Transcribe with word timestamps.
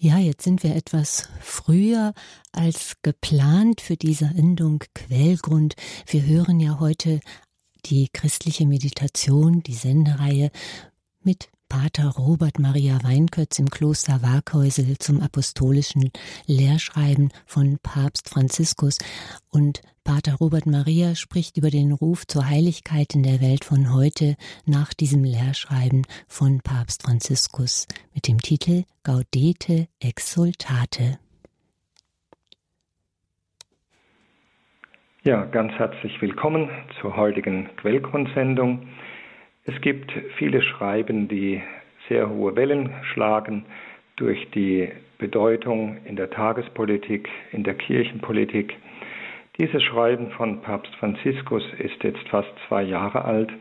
Ja, 0.00 0.18
jetzt 0.18 0.44
sind 0.44 0.62
wir 0.62 0.76
etwas 0.76 1.28
früher 1.40 2.14
als 2.52 2.98
geplant 3.02 3.80
für 3.80 3.96
diese 3.96 4.26
Endung 4.26 4.84
Quellgrund. 4.94 5.74
Wir 6.06 6.24
hören 6.24 6.60
ja 6.60 6.78
heute 6.78 7.18
die 7.84 8.08
christliche 8.12 8.64
Meditation, 8.64 9.60
die 9.64 9.74
Sendereihe 9.74 10.52
mit 11.24 11.48
Pater 11.68 12.14
Robert 12.16 12.58
Maria 12.58 12.98
Weinkötz 13.02 13.58
im 13.58 13.68
Kloster 13.68 14.22
Waghäusel 14.22 14.96
zum 14.98 15.20
apostolischen 15.20 16.10
Lehrschreiben 16.46 17.30
von 17.44 17.78
Papst 17.82 18.30
Franziskus. 18.30 18.98
Und 19.50 19.82
Pater 20.02 20.36
Robert 20.36 20.64
Maria 20.64 21.14
spricht 21.14 21.58
über 21.58 21.68
den 21.68 21.92
Ruf 21.92 22.26
zur 22.26 22.48
Heiligkeit 22.48 23.14
in 23.14 23.22
der 23.22 23.42
Welt 23.42 23.64
von 23.64 23.92
heute 23.92 24.36
nach 24.64 24.94
diesem 24.94 25.24
Lehrschreiben 25.24 26.06
von 26.26 26.60
Papst 26.62 27.02
Franziskus 27.02 27.86
mit 28.14 28.28
dem 28.28 28.38
Titel 28.38 28.84
Gaudete 29.02 29.88
Exultate. 30.00 31.18
Ja, 35.24 35.44
ganz 35.44 35.72
herzlich 35.74 36.22
willkommen 36.22 36.70
zur 37.02 37.14
heutigen 37.14 37.68
Quellgrundsendung. 37.76 38.88
Es 39.68 39.78
gibt 39.82 40.10
viele 40.38 40.62
Schreiben, 40.62 41.28
die 41.28 41.60
sehr 42.08 42.30
hohe 42.30 42.56
Wellen 42.56 42.88
schlagen 43.12 43.66
durch 44.16 44.48
die 44.52 44.88
Bedeutung 45.18 45.98
in 46.06 46.16
der 46.16 46.30
Tagespolitik, 46.30 47.28
in 47.52 47.64
der 47.64 47.74
Kirchenpolitik. 47.74 48.74
Dieses 49.58 49.82
Schreiben 49.82 50.30
von 50.30 50.62
Papst 50.62 50.94
Franziskus 50.96 51.62
ist 51.80 52.02
jetzt 52.02 52.26
fast 52.30 52.48
zwei 52.66 52.82
Jahre 52.82 53.26
alt 53.26 53.52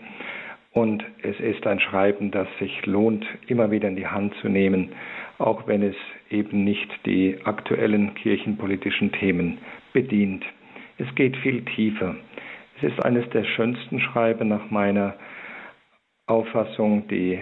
und 0.71 1.03
es 1.23 1.37
ist 1.41 1.67
ein 1.67 1.81
Schreiben, 1.81 2.31
das 2.31 2.47
sich 2.57 2.85
lohnt, 2.85 3.25
immer 3.47 3.69
wieder 3.69 3.89
in 3.89 3.97
die 3.97 4.07
Hand 4.07 4.33
zu 4.35 4.47
nehmen, 4.47 4.93
auch 5.39 5.67
wenn 5.67 5.83
es 5.83 5.95
eben 6.29 6.63
nicht 6.63 6.89
die 7.05 7.37
aktuellen 7.43 8.15
kirchenpolitischen 8.15 9.11
Themen 9.11 9.57
bedient. 9.91 10.45
Es 10.99 11.13
geht 11.15 11.35
viel 11.35 11.65
tiefer. 11.65 12.15
Es 12.77 12.93
ist 12.93 13.03
eines 13.03 13.29
der 13.31 13.43
schönsten 13.43 13.99
Schreiben 13.99 14.47
nach 14.47 14.71
meiner 14.71 15.15
Auffassung, 16.27 17.07
die 17.07 17.39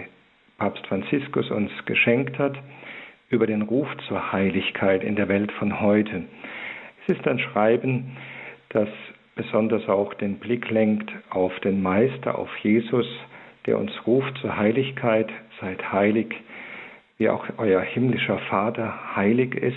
Papst 0.58 0.86
Franziskus 0.86 1.50
uns 1.50 1.70
geschenkt 1.84 2.38
hat, 2.38 2.56
über 3.28 3.46
den 3.46 3.62
Ruf 3.62 3.88
zur 4.08 4.32
Heiligkeit 4.32 5.02
in 5.02 5.16
der 5.16 5.28
Welt 5.28 5.50
von 5.52 5.80
heute. 5.80 6.22
Es 7.06 7.16
ist 7.16 7.26
ein 7.26 7.40
Schreiben, 7.40 8.16
das 8.70 8.88
besonders 9.34 9.88
auch 9.88 10.14
den 10.14 10.38
Blick 10.38 10.70
lenkt 10.70 11.12
auf 11.30 11.58
den 11.60 11.82
Meister, 11.82 12.38
auf 12.38 12.48
Jesus, 12.58 13.06
der 13.66 13.78
uns 13.78 13.92
ruft 14.06 14.38
zur 14.38 14.56
Heiligkeit, 14.56 15.28
seid 15.60 15.92
heilig, 15.92 16.34
wie 17.18 17.28
auch 17.28 17.44
euer 17.58 17.80
himmlischer 17.80 18.38
Vater 18.50 19.16
heilig 19.16 19.54
ist. 19.56 19.76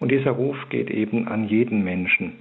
Und 0.00 0.10
dieser 0.10 0.32
Ruf 0.32 0.56
geht 0.70 0.90
eben 0.90 1.28
an 1.28 1.48
jeden 1.48 1.84
Menschen. 1.84 2.32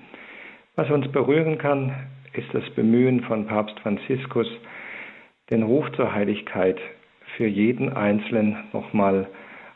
Was 0.75 0.89
uns 0.89 1.07
berühren 1.11 1.59
kann, 1.59 1.93
ist 2.33 2.51
das 2.51 2.67
Bemühen 2.71 3.21
von 3.21 3.45
Papst 3.45 3.79
Franziskus, 3.81 4.47
den 5.49 5.63
Ruf 5.63 5.91
zur 5.93 6.13
Heiligkeit 6.13 6.79
für 7.35 7.47
jeden 7.47 7.91
Einzelnen 7.91 8.57
nochmal 8.71 9.27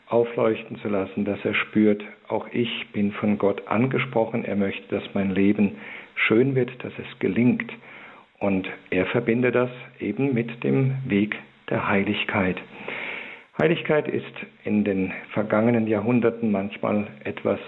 aufleuchten 0.06 0.78
zu 0.78 0.88
lassen, 0.88 1.24
dass 1.24 1.44
er 1.44 1.54
spürt, 1.54 2.02
auch 2.28 2.46
ich 2.52 2.86
bin 2.92 3.12
von 3.12 3.36
Gott 3.38 3.68
angesprochen, 3.68 4.44
er 4.44 4.56
möchte, 4.56 4.88
dass 4.88 5.14
mein 5.14 5.30
Leben 5.30 5.76
schön 6.14 6.54
wird, 6.54 6.70
dass 6.82 6.92
es 6.98 7.18
gelingt. 7.18 7.70
Und 8.38 8.68
er 8.90 9.06
verbindet 9.06 9.54
das 9.54 9.70
eben 9.98 10.32
mit 10.32 10.64
dem 10.64 10.96
Weg 11.06 11.36
der 11.68 11.88
Heiligkeit. 11.88 12.56
Heiligkeit 13.60 14.08
ist 14.08 14.24
in 14.64 14.84
den 14.84 15.12
vergangenen 15.32 15.88
Jahrhunderten 15.88 16.52
manchmal 16.52 17.08
etwas 17.24 17.58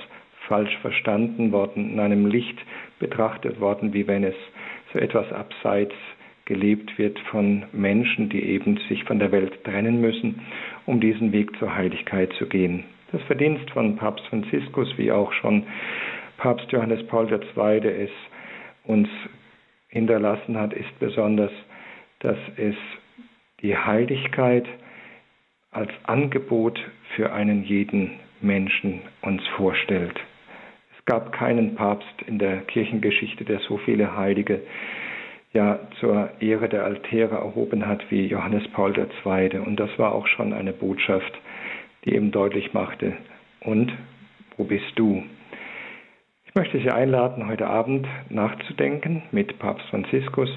falsch 0.47 0.77
verstanden 0.79 1.53
worden, 1.53 1.93
in 1.93 2.01
einem 2.01 2.27
Licht 2.27 2.59
betrachtet 2.99 3.61
worden, 3.61 3.93
wie 3.93 4.07
wenn 4.07 4.25
es 4.25 4.37
so 4.93 4.99
etwas 4.99 5.31
abseits 5.33 5.95
gelebt 6.51 6.99
wird 6.99 7.17
von 7.31 7.63
Menschen, 7.73 8.29
die 8.29 8.43
eben 8.43 8.77
sich 8.89 9.05
von 9.05 9.21
der 9.21 9.31
Welt 9.31 9.63
trennen 9.63 10.01
müssen, 10.01 10.43
um 10.85 11.01
diesen 11.01 11.31
Weg 11.31 11.57
zur 11.61 11.77
Heiligkeit 11.77 12.33
zu 12.41 12.47
gehen. 12.47 12.83
Das 13.13 13.23
Verdienst 13.23 13.71
von 13.71 13.95
Papst 13.95 14.27
Franziskus, 14.27 14.93
wie 14.99 15.13
auch 15.13 15.33
schon 15.33 15.63
Papst 16.39 16.73
Johannes 16.73 17.07
Paul 17.07 17.29
II. 17.33 17.89
es 17.89 18.11
uns 18.83 19.09
hinterlassen 19.91 20.59
hat, 20.59 20.73
ist 20.73 20.99
besonders, 20.99 21.53
dass 22.19 22.39
es 22.57 22.75
die 23.63 23.77
Heiligkeit 23.77 24.67
als 25.71 25.93
Angebot 26.03 26.81
für 27.15 27.33
einen 27.33 27.63
jeden 27.63 28.19
Menschen 28.41 29.03
uns 29.23 29.47
vorstellt. 29.57 30.19
Es 30.99 31.05
gab 31.05 31.31
keinen 31.31 31.77
Papst 31.77 32.23
in 32.27 32.41
der 32.41 32.63
Kirchengeschichte, 32.63 33.45
der 33.45 33.61
so 33.61 33.77
viele 33.79 34.17
Heilige 34.17 34.63
ja 35.53 35.79
zur 35.99 36.31
Ehre 36.41 36.69
der 36.69 36.85
Altäre 36.85 37.37
erhoben 37.37 37.87
hat 37.87 38.11
wie 38.11 38.27
Johannes 38.27 38.67
Paul 38.69 38.95
II. 38.97 39.59
Und 39.59 39.77
das 39.79 39.91
war 39.99 40.13
auch 40.13 40.27
schon 40.27 40.53
eine 40.53 40.73
Botschaft, 40.73 41.33
die 42.05 42.15
eben 42.15 42.31
deutlich 42.31 42.73
machte, 42.73 43.17
und 43.61 43.93
wo 44.57 44.65
bist 44.65 44.93
du? 44.97 45.23
Ich 46.47 46.55
möchte 46.55 46.81
Sie 46.81 46.91
einladen, 46.91 47.47
heute 47.47 47.67
Abend 47.67 48.07
nachzudenken 48.29 49.23
mit 49.31 49.59
Papst 49.59 49.87
Franziskus. 49.89 50.51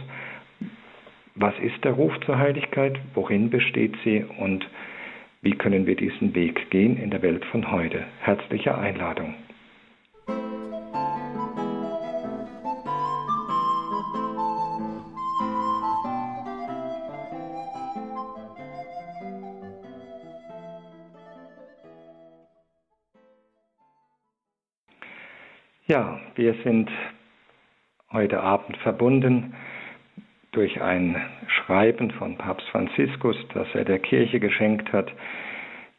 Was 1.36 1.54
ist 1.60 1.84
der 1.84 1.94
Ruf 1.94 2.14
zur 2.26 2.38
Heiligkeit? 2.38 3.00
Worin 3.14 3.50
besteht 3.50 3.96
sie? 4.04 4.26
Und 4.40 4.68
wie 5.42 5.56
können 5.56 5.86
wir 5.86 5.96
diesen 5.96 6.34
Weg 6.36 6.70
gehen 6.70 6.98
in 6.98 7.12
der 7.12 7.22
Welt 7.22 7.46
von 7.46 7.72
heute? 7.72 8.04
Herzliche 8.22 8.78
Einladung. 8.78 9.36
Wir 26.36 26.56
sind 26.64 26.90
heute 28.12 28.42
Abend 28.42 28.78
verbunden 28.78 29.54
durch 30.52 30.82
ein 30.82 31.16
Schreiben 31.48 32.12
von 32.12 32.38
Papst 32.38 32.68
Franziskus, 32.70 33.36
das 33.54 33.68
er 33.74 33.86
der 33.86 34.00
Kirche 34.00 34.40
geschenkt 34.40 34.92
hat, 34.94 35.12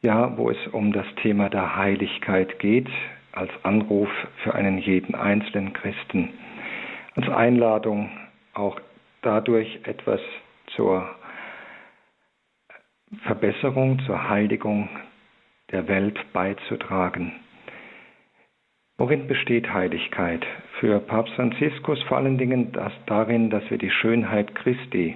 ja, 0.03 0.37
wo 0.37 0.51
es 0.51 0.67
um 0.73 0.93
das 0.93 1.07
Thema 1.23 1.49
der 1.49 1.77
Heiligkeit 1.77 2.59
geht, 2.59 2.89
als 3.33 3.51
Anruf 3.65 4.09
für 4.43 4.55
einen 4.55 4.79
jeden 4.79 5.15
einzelnen 5.15 5.73
Christen, 5.73 6.31
als 7.17 7.29
Einladung 7.29 8.11
auch 8.53 8.81
dadurch 9.23 9.81
etwas 9.85 10.21
zur 10.77 11.09
Verbesserung, 13.23 14.01
zur 14.07 14.29
Heiligung 14.29 14.89
der 15.71 15.89
Welt 15.89 16.19
beizutragen. 16.33 17.33
Worin 19.05 19.27
besteht 19.27 19.71
Heiligkeit? 19.71 20.47
Für 20.81 20.99
Papst 20.99 21.35
Franziskus 21.35 22.03
vor 22.05 22.17
allen 22.17 22.39
Dingen 22.39 22.73
das 22.73 22.91
darin, 23.05 23.51
dass 23.51 23.63
wir 23.69 23.77
die 23.77 23.91
Schönheit 23.91 24.55
Christi 24.55 25.15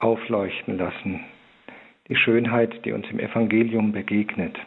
aufleuchten 0.00 0.76
lassen, 0.76 1.20
die 2.10 2.16
Schönheit, 2.16 2.84
die 2.84 2.92
uns 2.92 3.08
im 3.08 3.18
Evangelium 3.18 3.92
begegnet. 3.92 4.58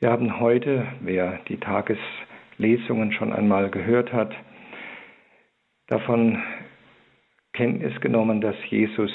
Wir 0.00 0.10
haben 0.10 0.40
heute, 0.40 0.88
wer 0.98 1.38
die 1.46 1.58
Tageslesungen 1.58 3.12
schon 3.12 3.32
einmal 3.32 3.70
gehört 3.70 4.12
hat, 4.12 4.34
davon 5.86 6.42
Kenntnis 7.52 8.00
genommen, 8.00 8.40
dass 8.40 8.56
Jesus 8.70 9.12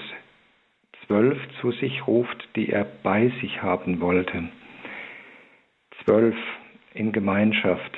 zwölf 1.05 1.38
zu 1.59 1.73
sich 1.73 2.07
ruft, 2.07 2.47
die 2.55 2.69
er 2.69 2.85
bei 3.03 3.27
sich 3.41 3.61
haben 3.61 4.00
wollte. 4.00 4.47
Zwölf 6.05 6.38
in 6.94 7.12
Gemeinschaft. 7.12 7.98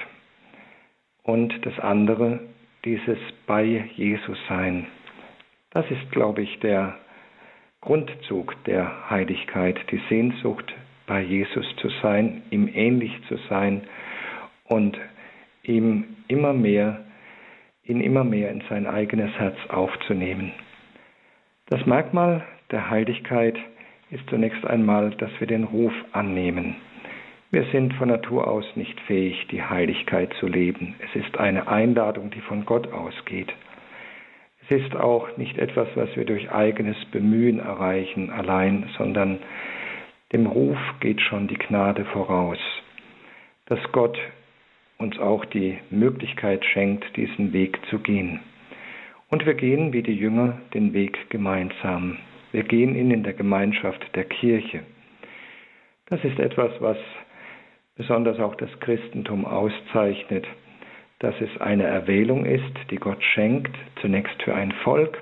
Und 1.23 1.53
das 1.65 1.77
andere, 1.79 2.39
dieses 2.83 3.17
bei 3.47 3.89
Jesus 3.95 4.37
sein. 4.47 4.87
Das 5.71 5.89
ist, 5.89 6.11
glaube 6.11 6.41
ich, 6.41 6.59
der 6.59 6.95
Grundzug 7.81 8.55
der 8.65 9.09
Heiligkeit, 9.09 9.77
die 9.91 10.01
Sehnsucht, 10.09 10.73
bei 11.07 11.21
Jesus 11.21 11.65
zu 11.77 11.89
sein, 12.01 12.41
ihm 12.49 12.67
ähnlich 12.73 13.11
zu 13.27 13.37
sein 13.49 13.81
und 14.63 14.97
ihm 15.63 16.05
immer 16.27 16.53
mehr, 16.53 17.05
ihn 17.83 18.01
immer 18.01 18.23
mehr 18.23 18.51
in 18.51 18.63
sein 18.69 18.87
eigenes 18.87 19.31
Herz 19.37 19.57
aufzunehmen. 19.69 20.51
Das 21.67 21.85
Merkmal 21.85 22.45
der 22.71 22.89
Heiligkeit 22.89 23.57
ist 24.09 24.27
zunächst 24.29 24.65
einmal, 24.65 25.11
dass 25.11 25.31
wir 25.39 25.47
den 25.47 25.63
Ruf 25.63 25.93
annehmen. 26.11 26.75
Wir 27.51 27.65
sind 27.71 27.93
von 27.93 28.09
Natur 28.09 28.47
aus 28.47 28.65
nicht 28.75 28.99
fähig, 29.01 29.47
die 29.51 29.63
Heiligkeit 29.63 30.33
zu 30.39 30.47
leben. 30.47 30.95
Es 30.99 31.15
ist 31.15 31.37
eine 31.37 31.67
Einladung, 31.67 32.31
die 32.31 32.41
von 32.41 32.65
Gott 32.65 32.91
ausgeht. 32.91 33.53
Es 34.63 34.71
ist 34.71 34.95
auch 34.95 35.37
nicht 35.37 35.57
etwas, 35.57 35.87
was 35.95 36.15
wir 36.15 36.25
durch 36.25 36.51
eigenes 36.51 36.97
Bemühen 37.11 37.59
erreichen 37.59 38.31
allein, 38.31 38.89
sondern 38.97 39.39
dem 40.33 40.47
Ruf 40.47 40.77
geht 40.99 41.21
schon 41.21 41.47
die 41.47 41.57
Gnade 41.57 42.03
voraus. 42.05 42.59
dass 43.67 43.79
Gott 43.91 44.17
uns 44.97 45.17
auch 45.19 45.43
die 45.45 45.77
Möglichkeit 45.89 46.63
schenkt, 46.65 47.15
diesen 47.17 47.51
Weg 47.53 47.79
zu 47.89 47.99
gehen. 47.99 48.39
Und 49.29 49.45
wir 49.45 49.55
gehen 49.55 49.91
wie 49.91 50.03
die 50.03 50.13
Jünger 50.15 50.61
den 50.73 50.93
Weg 50.93 51.29
gemeinsam. 51.29 52.17
Wir 52.51 52.63
gehen 52.63 52.95
ihn 52.95 53.11
in 53.11 53.23
der 53.23 53.33
Gemeinschaft 53.33 54.15
der 54.15 54.25
Kirche. 54.25 54.81
Das 56.07 56.23
ist 56.23 56.39
etwas, 56.39 56.71
was 56.79 56.97
besonders 57.95 58.39
auch 58.39 58.55
das 58.55 58.69
Christentum 58.79 59.45
auszeichnet, 59.45 60.45
dass 61.19 61.35
es 61.39 61.61
eine 61.61 61.83
Erwählung 61.83 62.45
ist, 62.45 62.73
die 62.91 62.97
Gott 62.97 63.23
schenkt, 63.23 63.75
zunächst 64.01 64.41
für 64.43 64.53
ein 64.53 64.71
Volk, 64.83 65.21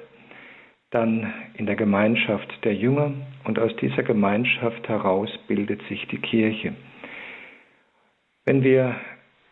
dann 0.90 1.34
in 1.56 1.66
der 1.66 1.76
Gemeinschaft 1.76 2.50
der 2.64 2.76
Jünger 2.76 3.14
und 3.46 3.60
aus 3.60 3.76
dieser 3.78 4.04
Gemeinschaft 4.04 4.88
heraus 4.88 5.30
bildet 5.48 5.82
sich 5.88 6.08
die 6.08 6.20
Kirche. 6.20 6.74
Wenn 8.46 8.64
wir 8.64 8.96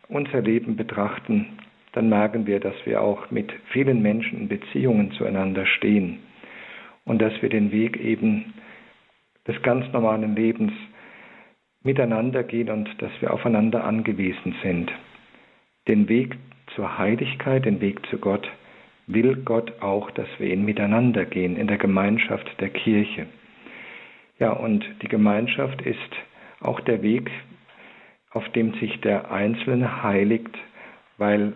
unser 0.07 0.41
Leben 0.41 0.75
betrachten, 0.75 1.57
dann 1.93 2.09
merken 2.09 2.45
wir, 2.45 2.59
dass 2.59 2.75
wir 2.85 3.01
auch 3.01 3.31
mit 3.31 3.51
vielen 3.71 4.01
Menschen 4.01 4.41
in 4.41 4.47
Beziehungen 4.47 5.11
zueinander 5.13 5.65
stehen 5.65 6.19
und 7.05 7.21
dass 7.21 7.41
wir 7.41 7.49
den 7.49 7.71
Weg 7.71 7.97
eben 7.97 8.53
des 9.47 9.61
ganz 9.63 9.91
normalen 9.91 10.35
Lebens 10.35 10.73
miteinander 11.83 12.43
gehen 12.43 12.69
und 12.69 12.89
dass 13.01 13.11
wir 13.19 13.33
aufeinander 13.33 13.83
angewiesen 13.83 14.55
sind. 14.61 14.91
Den 15.87 16.07
Weg 16.09 16.37
zur 16.75 16.97
Heiligkeit, 16.97 17.65
den 17.65 17.81
Weg 17.81 18.05
zu 18.07 18.17
Gott, 18.17 18.49
will 19.07 19.37
Gott 19.43 19.81
auch, 19.81 20.11
dass 20.11 20.27
wir 20.37 20.53
ihn 20.53 20.63
miteinander 20.63 21.25
gehen, 21.25 21.57
in 21.57 21.67
der 21.67 21.77
Gemeinschaft 21.77 22.47
der 22.59 22.69
Kirche. 22.69 23.25
Ja, 24.39 24.51
und 24.51 24.85
die 25.01 25.07
Gemeinschaft 25.07 25.81
ist 25.81 25.99
auch 26.61 26.79
der 26.81 27.01
Weg, 27.01 27.29
auf 28.31 28.47
dem 28.49 28.73
sich 28.75 29.01
der 29.01 29.31
Einzelne 29.31 30.03
heiligt, 30.03 30.57
weil 31.17 31.53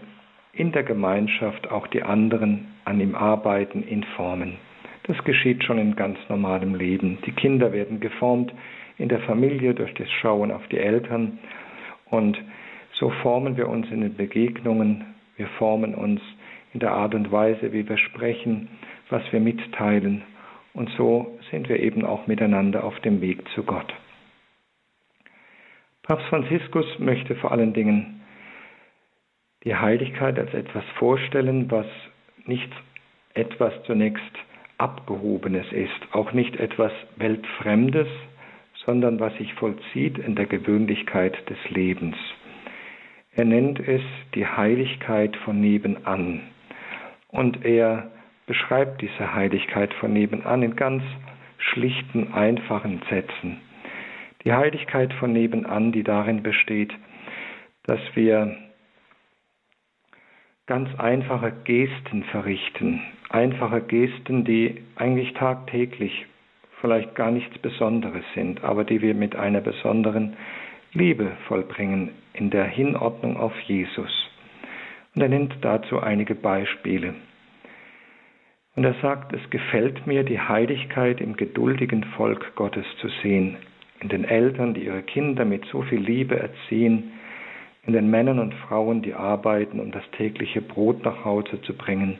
in 0.53 0.71
der 0.71 0.83
Gemeinschaft 0.83 1.69
auch 1.69 1.87
die 1.87 2.03
anderen 2.03 2.67
an 2.83 2.99
ihm 2.99 3.15
arbeiten, 3.15 3.87
ihn 3.87 4.03
formen. 4.15 4.57
Das 5.03 5.23
geschieht 5.23 5.63
schon 5.63 5.77
in 5.77 5.95
ganz 5.95 6.17
normalem 6.29 6.75
Leben. 6.75 7.19
Die 7.25 7.31
Kinder 7.31 7.71
werden 7.71 7.99
geformt 7.99 8.51
in 8.97 9.09
der 9.09 9.19
Familie 9.21 9.73
durch 9.73 9.93
das 9.95 10.09
Schauen 10.11 10.51
auf 10.51 10.65
die 10.67 10.77
Eltern. 10.77 11.39
Und 12.05 12.41
so 12.93 13.09
formen 13.09 13.57
wir 13.57 13.67
uns 13.67 13.89
in 13.91 14.01
den 14.01 14.15
Begegnungen, 14.15 15.05
wir 15.37 15.47
formen 15.57 15.95
uns 15.95 16.21
in 16.73 16.79
der 16.79 16.91
Art 16.91 17.13
und 17.13 17.31
Weise, 17.31 17.73
wie 17.73 17.87
wir 17.87 17.97
sprechen, 17.97 18.69
was 19.09 19.21
wir 19.31 19.39
mitteilen. 19.39 20.23
Und 20.73 20.89
so 20.97 21.37
sind 21.51 21.69
wir 21.69 21.79
eben 21.79 22.05
auch 22.05 22.27
miteinander 22.27 22.83
auf 22.83 22.99
dem 23.01 23.21
Weg 23.21 23.47
zu 23.49 23.63
Gott. 23.63 23.93
Papst 26.03 26.27
Franziskus 26.27 26.85
möchte 26.99 27.35
vor 27.35 27.51
allen 27.51 27.73
Dingen 27.73 28.21
die 29.63 29.75
Heiligkeit 29.75 30.37
als 30.37 30.53
etwas 30.53 30.83
vorstellen, 30.99 31.71
was 31.71 31.87
nicht 32.45 32.69
etwas 33.33 33.73
zunächst 33.85 34.21
Abgehobenes 34.77 35.65
ist, 35.71 36.13
auch 36.13 36.33
nicht 36.33 36.57
etwas 36.57 36.91
Weltfremdes, 37.15 38.07
sondern 38.85 39.19
was 39.19 39.35
sich 39.37 39.53
vollzieht 39.55 40.17
in 40.17 40.35
der 40.35 40.45
Gewöhnlichkeit 40.45 41.37
des 41.49 41.57
Lebens. 41.69 42.15
Er 43.33 43.45
nennt 43.45 43.79
es 43.79 44.01
die 44.33 44.45
Heiligkeit 44.45 45.35
von 45.37 45.59
nebenan. 45.59 46.41
Und 47.27 47.65
er 47.65 48.11
beschreibt 48.45 49.01
diese 49.01 49.33
Heiligkeit 49.33 49.93
von 49.95 50.13
nebenan 50.13 50.63
in 50.63 50.75
ganz 50.75 51.03
schlichten, 51.57 52.33
einfachen 52.33 53.01
Sätzen. 53.09 53.59
Die 54.43 54.53
Heiligkeit 54.53 55.11
von 55.13 55.33
nebenan, 55.33 55.91
die 55.91 56.03
darin 56.03 56.43
besteht, 56.43 56.93
dass 57.83 57.99
wir 58.13 58.55
ganz 60.67 60.89
einfache 60.97 61.51
Gesten 61.63 62.23
verrichten, 62.25 63.01
einfache 63.29 63.81
Gesten, 63.81 64.45
die 64.45 64.83
eigentlich 64.95 65.33
tagtäglich 65.33 66.25
vielleicht 66.81 67.15
gar 67.15 67.31
nichts 67.31 67.57
Besonderes 67.59 68.23
sind, 68.33 68.63
aber 68.63 68.83
die 68.83 69.01
wir 69.01 69.13
mit 69.13 69.35
einer 69.35 69.61
besonderen 69.61 70.35
Liebe 70.93 71.31
vollbringen 71.47 72.11
in 72.33 72.49
der 72.49 72.65
Hinordnung 72.65 73.37
auf 73.37 73.57
Jesus. 73.61 74.29
Und 75.13 75.21
er 75.21 75.29
nennt 75.29 75.55
dazu 75.61 75.99
einige 75.99 76.35
Beispiele. 76.35 77.15
Und 78.75 78.83
er 78.83 78.95
sagt, 79.01 79.31
es 79.33 79.49
gefällt 79.49 80.05
mir, 80.05 80.23
die 80.23 80.39
Heiligkeit 80.39 81.21
im 81.21 81.37
geduldigen 81.37 82.03
Volk 82.17 82.55
Gottes 82.55 82.85
zu 82.99 83.07
sehen, 83.23 83.55
in 84.01 84.09
den 84.09 84.25
Eltern, 84.25 84.73
die 84.73 84.85
ihre 84.85 85.03
Kinder 85.03 85.45
mit 85.45 85.65
so 85.71 85.81
viel 85.83 86.01
Liebe 86.01 86.37
erziehen, 86.37 87.13
in 87.87 87.93
den 87.93 88.09
Männern 88.09 88.39
und 88.39 88.53
Frauen, 88.53 89.01
die 89.01 89.13
arbeiten, 89.13 89.79
um 89.79 89.91
das 89.91 90.03
tägliche 90.17 90.61
Brot 90.61 91.03
nach 91.05 91.23
Hause 91.23 91.61
zu 91.61 91.73
bringen, 91.73 92.17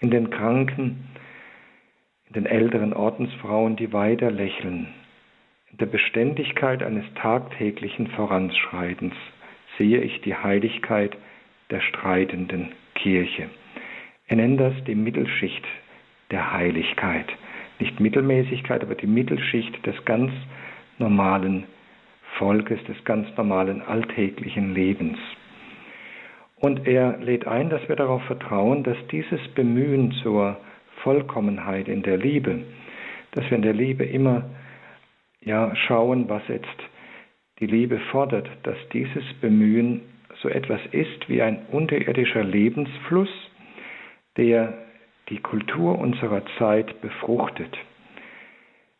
in 0.00 0.10
den 0.10 0.28
Kranken, 0.28 1.08
in 2.28 2.34
den 2.34 2.46
älteren 2.46 2.92
Ordensfrauen, 2.92 3.76
die 3.76 3.92
weiter 3.92 4.30
lächeln. 4.30 4.88
In 5.70 5.78
der 5.78 5.86
Beständigkeit 5.86 6.82
eines 6.82 7.04
tagtäglichen 7.14 8.08
Voranschreitens 8.08 9.14
sehe 9.76 10.00
ich 10.00 10.20
die 10.22 10.34
Heiligkeit 10.34 11.16
der 11.70 11.80
streitenden 11.80 12.72
Kirche. 12.94 13.48
Er 14.26 14.36
nennt 14.36 14.60
das 14.60 14.74
die 14.86 14.94
Mittelschicht 14.94 15.64
der 16.30 16.52
Heiligkeit. 16.52 17.26
Nicht 17.78 18.00
Mittelmäßigkeit, 18.00 18.82
aber 18.82 18.94
die 18.94 19.06
Mittelschicht 19.06 19.86
des 19.86 20.04
ganz 20.04 20.32
normalen 20.98 21.64
Volkes, 22.36 22.82
des 22.84 23.02
ganz 23.04 23.28
normalen 23.36 23.80
alltäglichen 23.82 24.74
Lebens. 24.74 25.18
Und 26.56 26.86
er 26.86 27.18
lädt 27.18 27.46
ein, 27.46 27.70
dass 27.70 27.88
wir 27.88 27.96
darauf 27.96 28.22
vertrauen, 28.24 28.82
dass 28.82 28.96
dieses 29.10 29.40
Bemühen 29.54 30.12
zur 30.22 30.58
Vollkommenheit 31.02 31.88
in 31.88 32.02
der 32.02 32.16
Liebe, 32.16 32.62
dass 33.32 33.44
wir 33.50 33.56
in 33.56 33.62
der 33.62 33.74
Liebe 33.74 34.04
immer 34.04 34.50
ja 35.40 35.74
schauen, 35.74 36.28
was 36.28 36.42
jetzt 36.48 36.66
die 37.60 37.66
Liebe 37.66 37.98
fordert, 38.10 38.48
dass 38.62 38.76
dieses 38.92 39.24
Bemühen 39.40 40.02
so 40.42 40.48
etwas 40.48 40.80
ist 40.92 41.28
wie 41.28 41.42
ein 41.42 41.66
unterirdischer 41.70 42.44
Lebensfluss, 42.44 43.30
der 44.36 44.74
die 45.28 45.38
Kultur 45.38 45.98
unserer 45.98 46.42
Zeit 46.58 47.00
befruchtet. 47.00 47.76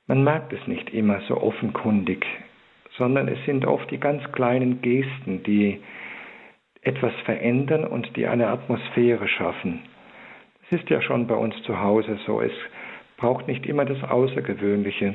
Man 0.07 0.25
merkt 0.25 0.53
es 0.53 0.67
nicht 0.67 0.91
immer 0.91 1.21
so 1.29 1.41
offenkundig 1.41 2.27
sondern 2.99 3.29
es 3.29 3.39
sind 3.47 3.65
oft 3.65 3.91
die 3.91 3.99
ganz 4.01 4.23
kleinen 4.33 4.83
Gesten, 4.83 5.43
die 5.45 5.81
etwas 6.83 7.13
verändern 7.25 7.85
und 7.85 8.17
die 8.17 8.27
eine 8.27 8.49
Atmosphäre 8.49 9.29
schaffen. 9.29 9.81
Das 10.71 10.81
ist 10.81 10.91
ja 10.91 11.01
schon 11.01 11.27
bei 11.27 11.35
uns 11.35 11.55
zu 11.63 11.81
Hause 11.81 12.19
so. 12.27 12.41
Es 12.41 12.53
braucht 13.17 13.49
nicht 13.49 13.65
immer 13.67 13.85
das 13.85 14.03
Außergewöhnliche, 14.03 15.15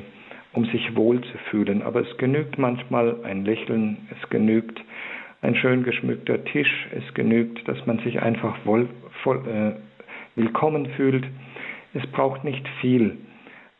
um 0.52 0.64
sich 0.66 0.96
wohlzufühlen, 0.96 1.82
aber 1.82 2.00
es 2.00 2.16
genügt 2.16 2.58
manchmal 2.58 3.22
ein 3.24 3.44
Lächeln, 3.44 4.08
es 4.10 4.30
genügt 4.30 4.80
ein 5.42 5.54
schön 5.54 5.84
geschmückter 5.84 6.42
Tisch, 6.44 6.88
es 6.96 7.14
genügt, 7.14 7.68
dass 7.68 7.84
man 7.86 7.98
sich 8.00 8.20
einfach 8.20 8.56
wohl, 8.64 8.88
voll, 9.22 9.42
äh, 9.46 10.40
willkommen 10.40 10.86
fühlt. 10.96 11.24
Es 11.92 12.04
braucht 12.08 12.42
nicht 12.42 12.66
viel, 12.80 13.18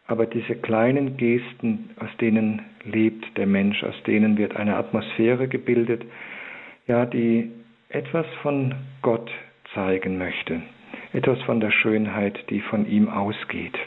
aber 0.06 0.26
diese 0.26 0.54
kleinen 0.54 1.16
Gesten, 1.16 1.90
aus 1.98 2.14
denen 2.20 2.62
lebt 2.84 3.36
der 3.36 3.46
Mensch, 3.46 3.82
aus 3.82 4.00
denen 4.06 4.36
wird 4.36 4.54
eine 4.56 4.76
Atmosphäre 4.76 5.48
gebildet, 5.48 6.04
ja, 6.86 7.06
die 7.06 7.50
etwas 7.88 8.26
von 8.42 8.74
Gott 9.02 9.30
zeigen 9.72 10.18
möchte, 10.18 10.62
etwas 11.14 11.40
von 11.42 11.60
der 11.60 11.70
Schönheit, 11.70 12.50
die 12.50 12.60
von 12.60 12.86
ihm 12.86 13.08
ausgeht. 13.08 13.78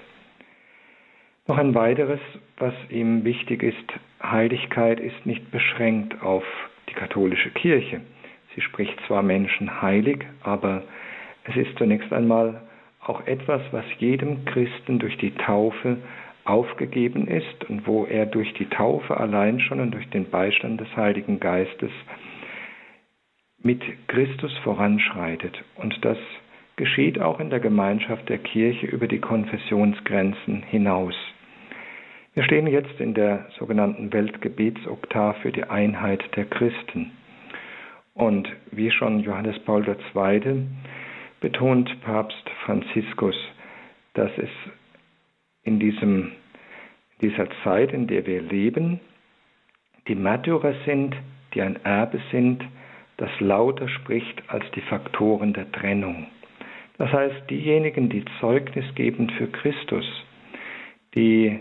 Noch 1.45 1.57
ein 1.57 1.75
weiteres, 1.75 2.19
was 2.57 2.73
ihm 2.89 3.23
wichtig 3.23 3.63
ist, 3.63 3.93
Heiligkeit 4.23 4.99
ist 4.99 5.25
nicht 5.25 5.51
beschränkt 5.51 6.21
auf 6.21 6.43
die 6.89 6.93
katholische 6.93 7.51
Kirche. 7.51 8.01
Sie 8.55 8.61
spricht 8.61 8.99
zwar 9.07 9.23
Menschen 9.23 9.81
heilig, 9.81 10.25
aber 10.41 10.83
es 11.43 11.55
ist 11.55 11.77
zunächst 11.77 12.11
einmal 12.11 12.61
auch 13.01 13.25
etwas, 13.27 13.61
was 13.71 13.85
jedem 13.99 14.45
Christen 14.45 14.99
durch 14.99 15.17
die 15.17 15.35
Taufe 15.35 15.97
aufgegeben 16.43 17.27
ist 17.27 17.69
und 17.69 17.85
wo 17.87 18.05
er 18.05 18.25
durch 18.25 18.53
die 18.53 18.69
Taufe 18.69 19.17
allein 19.17 19.59
schon 19.59 19.79
und 19.79 19.91
durch 19.91 20.09
den 20.09 20.29
Beistand 20.29 20.79
des 20.79 20.95
Heiligen 20.95 21.39
Geistes 21.39 21.91
mit 23.59 23.81
Christus 24.07 24.57
voranschreitet. 24.59 25.61
Und 25.75 26.03
das 26.03 26.17
geschieht 26.77 27.19
auch 27.19 27.39
in 27.39 27.49
der 27.49 27.59
Gemeinschaft 27.59 28.29
der 28.29 28.37
Kirche 28.37 28.85
über 28.85 29.07
die 29.07 29.19
Konfessionsgrenzen 29.19 30.63
hinaus. 30.63 31.15
Wir 32.33 32.43
stehen 32.43 32.67
jetzt 32.67 32.99
in 32.99 33.15
der 33.15 33.47
sogenannten 33.57 34.13
Weltgebetsoktav 34.13 35.37
für 35.41 35.51
die 35.51 35.63
Einheit 35.63 36.23
der 36.35 36.45
Christen. 36.45 37.11
Und 38.13 38.47
wie 38.71 38.91
schon 38.91 39.21
Johannes 39.21 39.57
Paul 39.59 39.85
II 39.87 40.67
betont 41.41 41.99
Papst 42.01 42.49
Franziskus, 42.63 43.35
dass 44.13 44.31
es 44.37 44.49
in 45.63 45.79
diesem, 45.79 46.31
dieser 47.21 47.47
Zeit, 47.63 47.91
in 47.91 48.05
der 48.05 48.25
wir 48.27 48.41
leben, 48.41 48.99
die 50.07 50.15
Märtyrer 50.15 50.75
sind, 50.85 51.15
die 51.55 51.61
ein 51.61 51.83
Erbe 51.83 52.21
sind, 52.31 52.63
das 53.17 53.31
lauter 53.39 53.89
spricht 53.89 54.43
als 54.47 54.63
die 54.75 54.81
Faktoren 54.81 55.53
der 55.53 55.71
Trennung. 55.71 56.27
Das 56.97 57.11
heißt, 57.11 57.49
diejenigen, 57.49 58.09
die 58.09 58.25
Zeugnis 58.39 58.85
geben 58.95 59.29
für 59.31 59.47
Christus, 59.47 60.05
die 61.15 61.59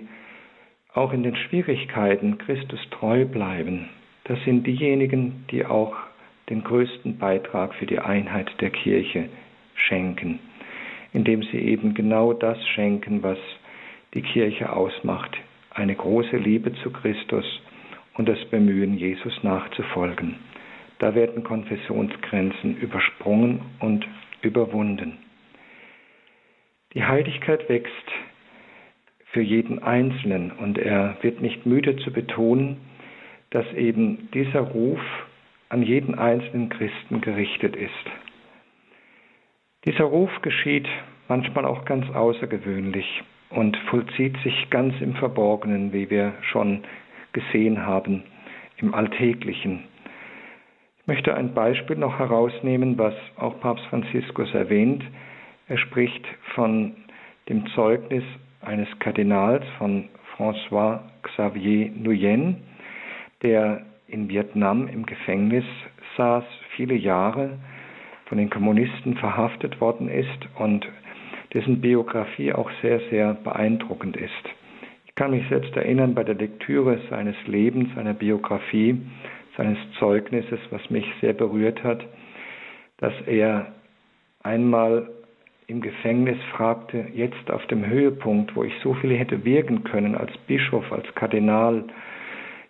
auch 0.95 1.13
in 1.13 1.23
den 1.23 1.37
Schwierigkeiten 1.37 2.39
Christus 2.39 2.81
treu 2.91 3.27
bleiben, 3.27 3.91
das 4.25 4.43
sind 4.45 4.67
diejenigen, 4.67 5.45
die 5.51 5.65
auch 5.65 5.95
den 6.49 6.65
größten 6.65 7.19
Beitrag 7.19 7.75
für 7.75 7.87
die 7.87 7.99
Einheit 7.99 8.51
der 8.61 8.71
Kirche 8.71 9.29
schenken, 9.75 10.39
indem 11.13 11.43
sie 11.43 11.59
eben 11.59 11.95
genau 11.95 12.33
das 12.33 12.59
schenken, 12.69 13.23
was 13.23 13.39
die 14.15 14.23
Kirche 14.23 14.73
ausmacht, 14.73 15.37
eine 15.71 15.95
große 15.95 16.39
Liebe 16.39 16.73
zu 16.83 16.91
Christus 16.91 17.45
und 18.15 18.29
das 18.29 18.43
Bemühen, 18.47 18.97
Jesus 18.97 19.43
nachzufolgen. 19.43 20.37
Da 20.99 21.15
werden 21.15 21.45
Konfessionsgrenzen 21.45 22.77
übersprungen 22.79 23.61
und 23.81 24.07
überwunden. 24.41 25.19
Die 26.97 27.05
Heiligkeit 27.05 27.69
wächst 27.69 28.11
für 29.27 29.43
jeden 29.43 29.83
Einzelnen 29.83 30.51
und 30.51 30.79
er 30.79 31.19
wird 31.21 31.43
nicht 31.43 31.67
müde 31.67 31.97
zu 31.97 32.11
betonen, 32.11 32.79
dass 33.51 33.71
eben 33.75 34.31
dieser 34.33 34.61
Ruf 34.61 35.01
an 35.69 35.83
jeden 35.83 36.19
einzelnen 36.19 36.71
Christen 36.71 37.21
gerichtet 37.21 37.77
ist. 37.77 37.93
Dieser 39.85 40.05
Ruf 40.05 40.31
geschieht 40.41 40.89
manchmal 41.29 41.67
auch 41.67 41.85
ganz 41.85 42.09
außergewöhnlich 42.09 43.23
und 43.51 43.77
vollzieht 43.91 44.39
sich 44.43 44.71
ganz 44.71 44.95
im 45.03 45.17
Verborgenen, 45.17 45.93
wie 45.93 46.09
wir 46.09 46.33
schon 46.51 46.83
gesehen 47.35 47.85
haben, 47.85 48.23
im 48.79 48.95
Alltäglichen. 48.95 49.83
Ich 51.01 51.07
möchte 51.07 51.35
ein 51.35 51.53
Beispiel 51.53 51.97
noch 51.97 52.19
herausnehmen, 52.19 52.97
was 52.97 53.13
auch 53.37 53.61
Papst 53.61 53.85
Franziskus 53.91 54.55
erwähnt. 54.55 55.05
Er 55.69 55.79
spricht 55.79 56.25
von 56.55 56.95
dem 57.49 57.67
Zeugnis 57.75 58.23
eines 58.61 58.89
Kardinals, 59.01 59.65
von 59.79 60.09
François 60.37 61.01
Xavier 61.23 61.91
Nguyen, 61.91 62.59
der 63.43 63.85
in 64.07 64.29
Vietnam 64.29 64.87
im 64.87 65.05
Gefängnis 65.07 65.65
saß, 66.17 66.45
viele 66.77 66.95
Jahre 66.95 67.59
von 68.27 68.39
den 68.39 68.49
Kommunisten 68.49 69.17
verhaftet 69.17 69.81
worden 69.81 70.09
ist 70.09 70.49
und 70.57 70.87
dessen 71.53 71.81
Biografie 71.81 72.53
auch 72.53 72.71
sehr, 72.81 73.01
sehr 73.11 73.35
beeindruckend 73.35 74.17
ist. 74.17 74.33
Ich 75.07 75.15
kann 75.17 75.33
mich 75.33 75.49
selbst 75.49 75.75
erinnern 75.77 76.15
bei 76.15 76.23
der 76.23 76.37
Lektüre 76.37 77.01
seines 77.11 77.37
Lebens, 77.47 77.89
seiner 77.97 78.15
Biografie, 78.15 79.01
seines 79.57 79.79
Zeugnisses, 79.99 80.61
was 80.71 80.91
mich 80.91 81.07
sehr 81.21 81.33
berührt 81.33 81.83
hat, 81.83 82.05
dass 82.99 83.15
er 83.27 83.73
einmal 84.43 85.09
im 85.69 85.81
Gefängnis 85.81 86.39
fragte, 86.53 87.07
jetzt 87.13 87.51
auf 87.51 87.67
dem 87.67 87.85
Höhepunkt, 87.85 88.55
wo 88.55 88.63
ich 88.63 88.73
so 88.83 88.95
viel 88.95 89.17
hätte 89.17 89.45
wirken 89.45 89.83
können 89.85 90.15
als 90.15 90.37
Bischof, 90.47 90.93
als 90.93 91.13
Kardinal, 91.15 91.85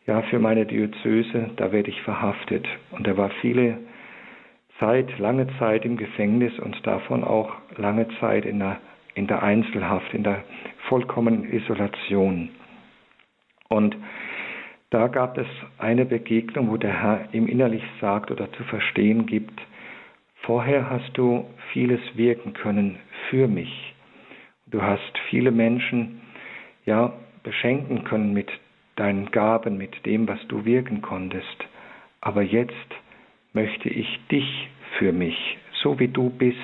ja, 0.07 0.23
für 0.23 0.39
meine 0.39 0.65
Diözese, 0.67 1.51
da 1.57 1.73
werde 1.73 1.91
ich 1.91 2.01
verhaftet. 2.03 2.67
Und 2.93 3.07
er 3.07 3.17
war 3.17 3.31
viele 3.41 3.79
Zeit, 4.79 5.19
lange 5.19 5.47
Zeit 5.59 5.85
im 5.85 5.97
Gefängnis 5.97 6.59
und 6.59 6.87
davon 6.87 7.25
auch 7.25 7.53
lange 7.77 8.07
Zeit 8.21 8.47
in 8.47 8.61
der, 8.61 8.79
in 9.15 9.27
der 9.27 9.43
Einzelhaft, 9.43 10.15
in 10.15 10.23
der 10.23 10.45
vollkommenen 10.89 11.53
Isolation. 11.53 12.51
Und 13.69 13.97
da 14.91 15.09
gab 15.09 15.37
es 15.37 15.49
eine 15.79 16.05
Begegnung, 16.05 16.71
wo 16.71 16.77
der 16.77 17.03
Herr 17.03 17.29
ihm 17.33 17.49
innerlich 17.49 17.83
sagt 18.01 18.31
oder 18.31 18.51
zu 18.53 18.63
verstehen 18.65 19.27
gibt, 19.27 19.61
vorher 20.47 20.89
hast 20.89 21.11
du 21.19 21.45
vieles 21.73 22.01
wirken 22.15 22.53
können 22.53 22.99
für 23.29 23.49
mich. 23.49 23.95
Du 24.67 24.81
hast 24.81 25.19
viele 25.29 25.51
Menschen 25.51 26.21
ja 26.85 27.13
beschenken 27.43 28.05
können 28.05 28.33
mit 28.33 28.49
deinen 28.95 29.31
Gaben, 29.33 29.77
mit 29.77 30.07
dem, 30.07 30.27
was 30.29 30.39
du 30.49 30.65
wirken 30.65 31.03
konntest. 31.03 31.67
Aber 32.21 32.43
jetzt 32.43 32.73
möchte 33.53 33.89
ich 33.89 34.21
dich 34.31 34.69
für 34.99 35.13
mich, 35.13 35.59
so 35.83 35.99
wie 35.99 36.09
du 36.09 36.31
bist, 36.31 36.57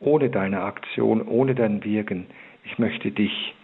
ohne 0.00 0.30
deine 0.30 0.62
Aktion, 0.62 1.22
ohne 1.22 1.54
dein 1.54 1.84
Wirken. 1.84 2.26
Ich 2.64 2.78
möchte 2.78 3.10
dich. 3.10 3.54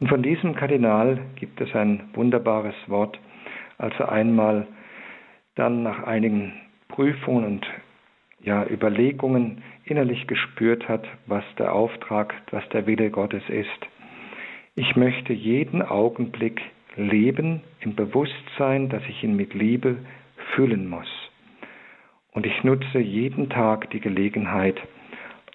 Und 0.00 0.08
von 0.08 0.22
diesem 0.22 0.54
Kardinal 0.54 1.20
gibt 1.36 1.60
es 1.60 1.74
ein 1.74 2.08
wunderbares 2.14 2.74
Wort, 2.86 3.18
als 3.76 3.94
er 3.98 4.10
einmal 4.10 4.66
dann 5.54 5.82
nach 5.82 6.04
einigen 6.04 6.54
Prüfungen 6.88 7.44
und 7.44 7.66
ja, 8.42 8.66
Überlegungen 8.66 9.62
innerlich 9.84 10.26
gespürt 10.26 10.88
hat, 10.88 11.06
was 11.26 11.44
der 11.58 11.74
Auftrag, 11.74 12.34
was 12.50 12.66
der 12.70 12.86
Wille 12.86 13.10
Gottes 13.10 13.42
ist. 13.48 13.68
Ich 14.76 14.96
möchte 14.96 15.32
jeden 15.32 15.82
Augenblick 15.82 16.60
leben 16.96 17.62
im 17.80 17.94
Bewusstsein, 17.94 18.88
dass 18.88 19.02
ich 19.08 19.22
ihn 19.22 19.36
mit 19.36 19.54
Liebe 19.54 19.98
füllen 20.54 20.88
muss. 20.88 21.08
Und 22.32 22.46
ich 22.46 22.64
nutze 22.64 22.98
jeden 22.98 23.50
Tag 23.50 23.90
die 23.90 24.00
Gelegenheit, 24.00 24.80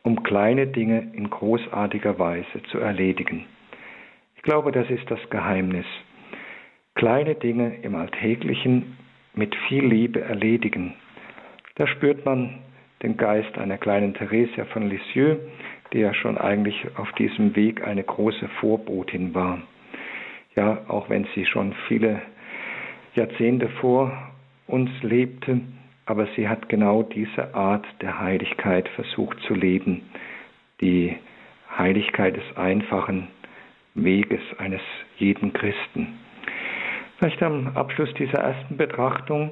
um 0.04 0.24
kleine 0.24 0.68
Dinge 0.68 1.12
in 1.14 1.30
großartiger 1.30 2.20
Weise 2.20 2.62
zu 2.70 2.78
erledigen. 2.80 3.46
Ich 4.36 4.44
glaube, 4.44 4.72
das 4.72 4.90
ist 4.90 5.10
das 5.10 5.20
Geheimnis. 5.30 5.86
Kleine 6.94 7.36
Dinge 7.36 7.78
im 7.82 7.96
Alltäglichen 7.96 8.98
mit 9.34 9.56
viel 9.68 9.86
Liebe 9.86 10.22
erledigen. 10.22 10.94
Da 11.76 11.88
spürt 11.88 12.26
man 12.26 12.60
den 13.06 13.18
Geist 13.18 13.58
einer 13.58 13.78
kleinen 13.78 14.16
Theresia 14.16 14.66
von 14.66 14.90
Lisieux, 14.90 15.38
die 15.94 16.00
ja 16.00 16.14
schon 16.14 16.38
eigentlich 16.38 16.76
auf 16.98 17.12
diesem 17.14 17.56
Weg 17.56 17.86
eine 17.86 18.04
große 18.04 18.48
Vorbotin 18.60 19.34
war. 19.36 19.62
Ja, 20.56 20.80
auch 20.88 21.10
wenn 21.10 21.28
sie 21.36 21.46
schon 21.46 21.76
viele 21.88 22.22
Jahrzehnte 23.14 23.70
vor 23.80 24.12
uns 24.68 24.90
lebte, 25.04 25.62
aber 26.08 26.28
sie 26.36 26.50
hat 26.50 26.68
genau 26.68 27.04
diese 27.04 27.54
Art 27.54 27.86
der 28.02 28.20
Heiligkeit 28.20 28.90
versucht 28.90 29.40
zu 29.42 29.54
leben, 29.54 30.02
die 30.82 31.16
Heiligkeit 31.78 32.36
des 32.36 32.58
einfachen 32.58 33.28
Weges 33.94 34.42
eines 34.58 34.82
jeden 35.18 35.54
Christen. 35.54 36.18
Vielleicht 37.18 37.42
am 37.44 37.68
Abschluss 37.76 38.14
dieser 38.16 38.40
ersten 38.40 38.78
Betrachtung 38.78 39.52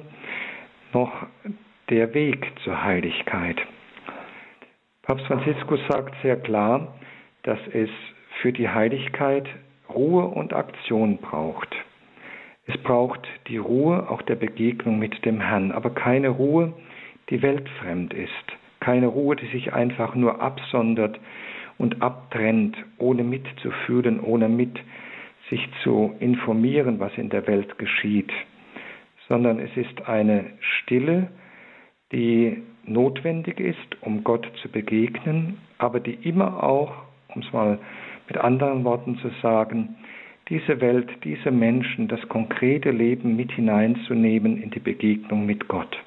noch 0.92 1.26
der 1.90 2.14
Weg 2.14 2.52
zur 2.64 2.82
Heiligkeit. 2.82 3.60
Papst 5.02 5.26
Franziskus 5.26 5.80
sagt 5.88 6.14
sehr 6.22 6.36
klar, 6.36 6.94
dass 7.42 7.58
es 7.72 7.90
für 8.40 8.52
die 8.52 8.68
Heiligkeit 8.68 9.46
Ruhe 9.88 10.24
und 10.24 10.54
Aktion 10.54 11.18
braucht. 11.18 11.74
Es 12.66 12.76
braucht 12.78 13.28
die 13.48 13.58
Ruhe 13.58 14.08
auch 14.08 14.22
der 14.22 14.36
Begegnung 14.36 14.98
mit 14.98 15.24
dem 15.26 15.40
Herrn, 15.40 15.72
aber 15.72 15.90
keine 15.90 16.30
Ruhe, 16.30 16.72
die 17.28 17.42
weltfremd 17.42 18.14
ist, 18.14 18.30
keine 18.80 19.06
Ruhe, 19.06 19.36
die 19.36 19.46
sich 19.48 19.74
einfach 19.74 20.14
nur 20.14 20.40
absondert 20.40 21.20
und 21.76 22.00
abtrennt, 22.00 22.76
ohne 22.96 23.24
mitzufühlen, 23.24 24.20
ohne 24.20 24.48
mit 24.48 24.78
sich 25.50 25.68
zu 25.82 26.14
informieren, 26.20 26.98
was 26.98 27.12
in 27.18 27.28
der 27.28 27.46
Welt 27.46 27.78
geschieht, 27.78 28.32
sondern 29.28 29.58
es 29.58 29.76
ist 29.76 30.08
eine 30.08 30.46
Stille, 30.60 31.28
die 32.14 32.62
notwendig 32.84 33.60
ist, 33.60 33.96
um 34.00 34.24
Gott 34.24 34.46
zu 34.62 34.68
begegnen, 34.68 35.58
aber 35.78 36.00
die 36.00 36.14
immer 36.14 36.62
auch, 36.62 36.92
um 37.34 37.42
es 37.42 37.52
mal 37.52 37.78
mit 38.28 38.38
anderen 38.38 38.84
Worten 38.84 39.18
zu 39.18 39.30
sagen, 39.42 39.96
diese 40.48 40.80
Welt, 40.80 41.08
diese 41.24 41.50
Menschen, 41.50 42.08
das 42.08 42.20
konkrete 42.28 42.90
Leben 42.90 43.36
mit 43.36 43.52
hineinzunehmen 43.52 44.62
in 44.62 44.70
die 44.70 44.80
Begegnung 44.80 45.46
mit 45.46 45.68
Gott. 45.68 45.98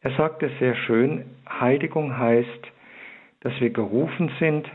Er 0.00 0.12
sagt 0.12 0.42
es 0.42 0.50
sehr 0.58 0.74
schön, 0.74 1.24
Heiligung 1.48 2.16
heißt, 2.16 2.72
dass 3.40 3.60
wir 3.60 3.70
gerufen 3.70 4.30
sind, 4.38 4.68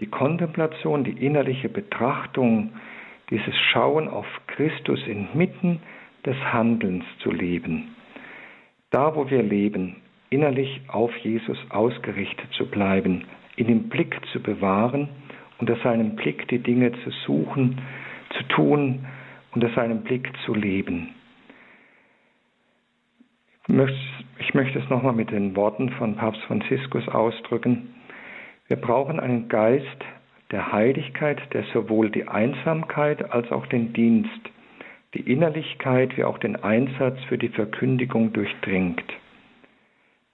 die 0.00 0.06
Kontemplation, 0.06 1.04
die 1.04 1.24
innerliche 1.24 1.70
Betrachtung, 1.70 2.72
dieses 3.30 3.56
Schauen 3.72 4.08
auf 4.08 4.26
Christus 4.46 5.00
inmitten 5.06 5.80
des 6.24 6.36
Handelns 6.52 7.04
zu 7.22 7.30
leben. 7.30 7.95
Da, 8.90 9.14
wo 9.14 9.28
wir 9.28 9.42
leben, 9.42 9.96
innerlich 10.30 10.80
auf 10.88 11.14
Jesus 11.18 11.58
ausgerichtet 11.70 12.52
zu 12.52 12.66
bleiben, 12.66 13.24
ihn 13.56 13.68
im 13.68 13.88
Blick 13.88 14.18
zu 14.32 14.40
bewahren, 14.40 15.08
unter 15.58 15.76
seinem 15.76 16.16
Blick 16.16 16.46
die 16.48 16.58
Dinge 16.58 16.92
zu 17.04 17.10
suchen, 17.26 17.80
zu 18.36 18.42
tun, 18.48 19.06
unter 19.54 19.70
seinem 19.70 20.02
Blick 20.02 20.30
zu 20.44 20.54
leben. 20.54 21.14
Ich 24.38 24.54
möchte 24.54 24.78
es 24.78 24.88
nochmal 24.88 25.14
mit 25.14 25.30
den 25.30 25.56
Worten 25.56 25.90
von 25.90 26.14
Papst 26.14 26.42
Franziskus 26.42 27.08
ausdrücken. 27.08 27.94
Wir 28.68 28.76
brauchen 28.76 29.18
einen 29.18 29.48
Geist 29.48 30.04
der 30.52 30.70
Heiligkeit, 30.70 31.40
der 31.52 31.64
sowohl 31.72 32.10
die 32.10 32.28
Einsamkeit 32.28 33.32
als 33.32 33.50
auch 33.50 33.66
den 33.66 33.92
Dienst, 33.92 34.30
die 35.16 35.32
Innerlichkeit 35.32 36.16
wie 36.18 36.24
auch 36.24 36.36
den 36.38 36.56
Einsatz 36.56 37.18
für 37.28 37.38
die 37.38 37.48
Verkündigung 37.48 38.34
durchdringt, 38.34 39.02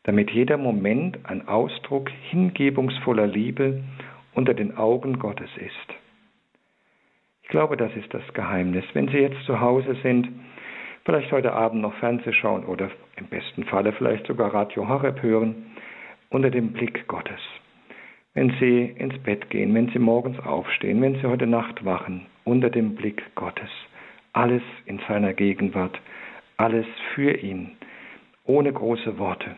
damit 0.02 0.32
jeder 0.32 0.56
Moment 0.56 1.18
ein 1.24 1.46
Ausdruck 1.46 2.10
hingebungsvoller 2.30 3.28
Liebe 3.28 3.84
unter 4.34 4.54
den 4.54 4.76
Augen 4.76 5.20
Gottes 5.20 5.50
ist. 5.56 5.98
Ich 7.44 7.48
glaube, 7.48 7.76
das 7.76 7.94
ist 7.94 8.12
das 8.12 8.22
Geheimnis. 8.34 8.84
Wenn 8.92 9.06
Sie 9.08 9.18
jetzt 9.18 9.40
zu 9.44 9.60
Hause 9.60 9.96
sind, 10.02 10.28
vielleicht 11.04 11.30
heute 11.30 11.52
Abend 11.52 11.82
noch 11.82 11.94
Fernseh 11.94 12.32
schauen 12.32 12.64
oder 12.64 12.90
im 13.16 13.26
besten 13.26 13.64
Falle 13.64 13.92
vielleicht 13.92 14.26
sogar 14.26 14.52
Radio 14.52 14.88
Horeb 14.88 15.22
hören, 15.22 15.66
unter 16.30 16.50
dem 16.50 16.72
Blick 16.72 17.06
Gottes. 17.06 17.40
Wenn 18.34 18.50
Sie 18.58 18.84
ins 18.96 19.16
Bett 19.18 19.48
gehen, 19.50 19.74
wenn 19.74 19.90
Sie 19.90 19.98
morgens 20.00 20.40
aufstehen, 20.40 21.02
wenn 21.02 21.16
Sie 21.16 21.26
heute 21.26 21.46
Nacht 21.46 21.84
wachen, 21.84 22.26
unter 22.44 22.70
dem 22.70 22.96
Blick 22.96 23.22
Gottes. 23.36 23.70
Alles 24.32 24.62
in 24.86 25.00
seiner 25.08 25.34
Gegenwart, 25.34 26.00
alles 26.56 26.86
für 27.14 27.32
ihn, 27.32 27.76
ohne 28.44 28.72
große 28.72 29.18
Worte. 29.18 29.56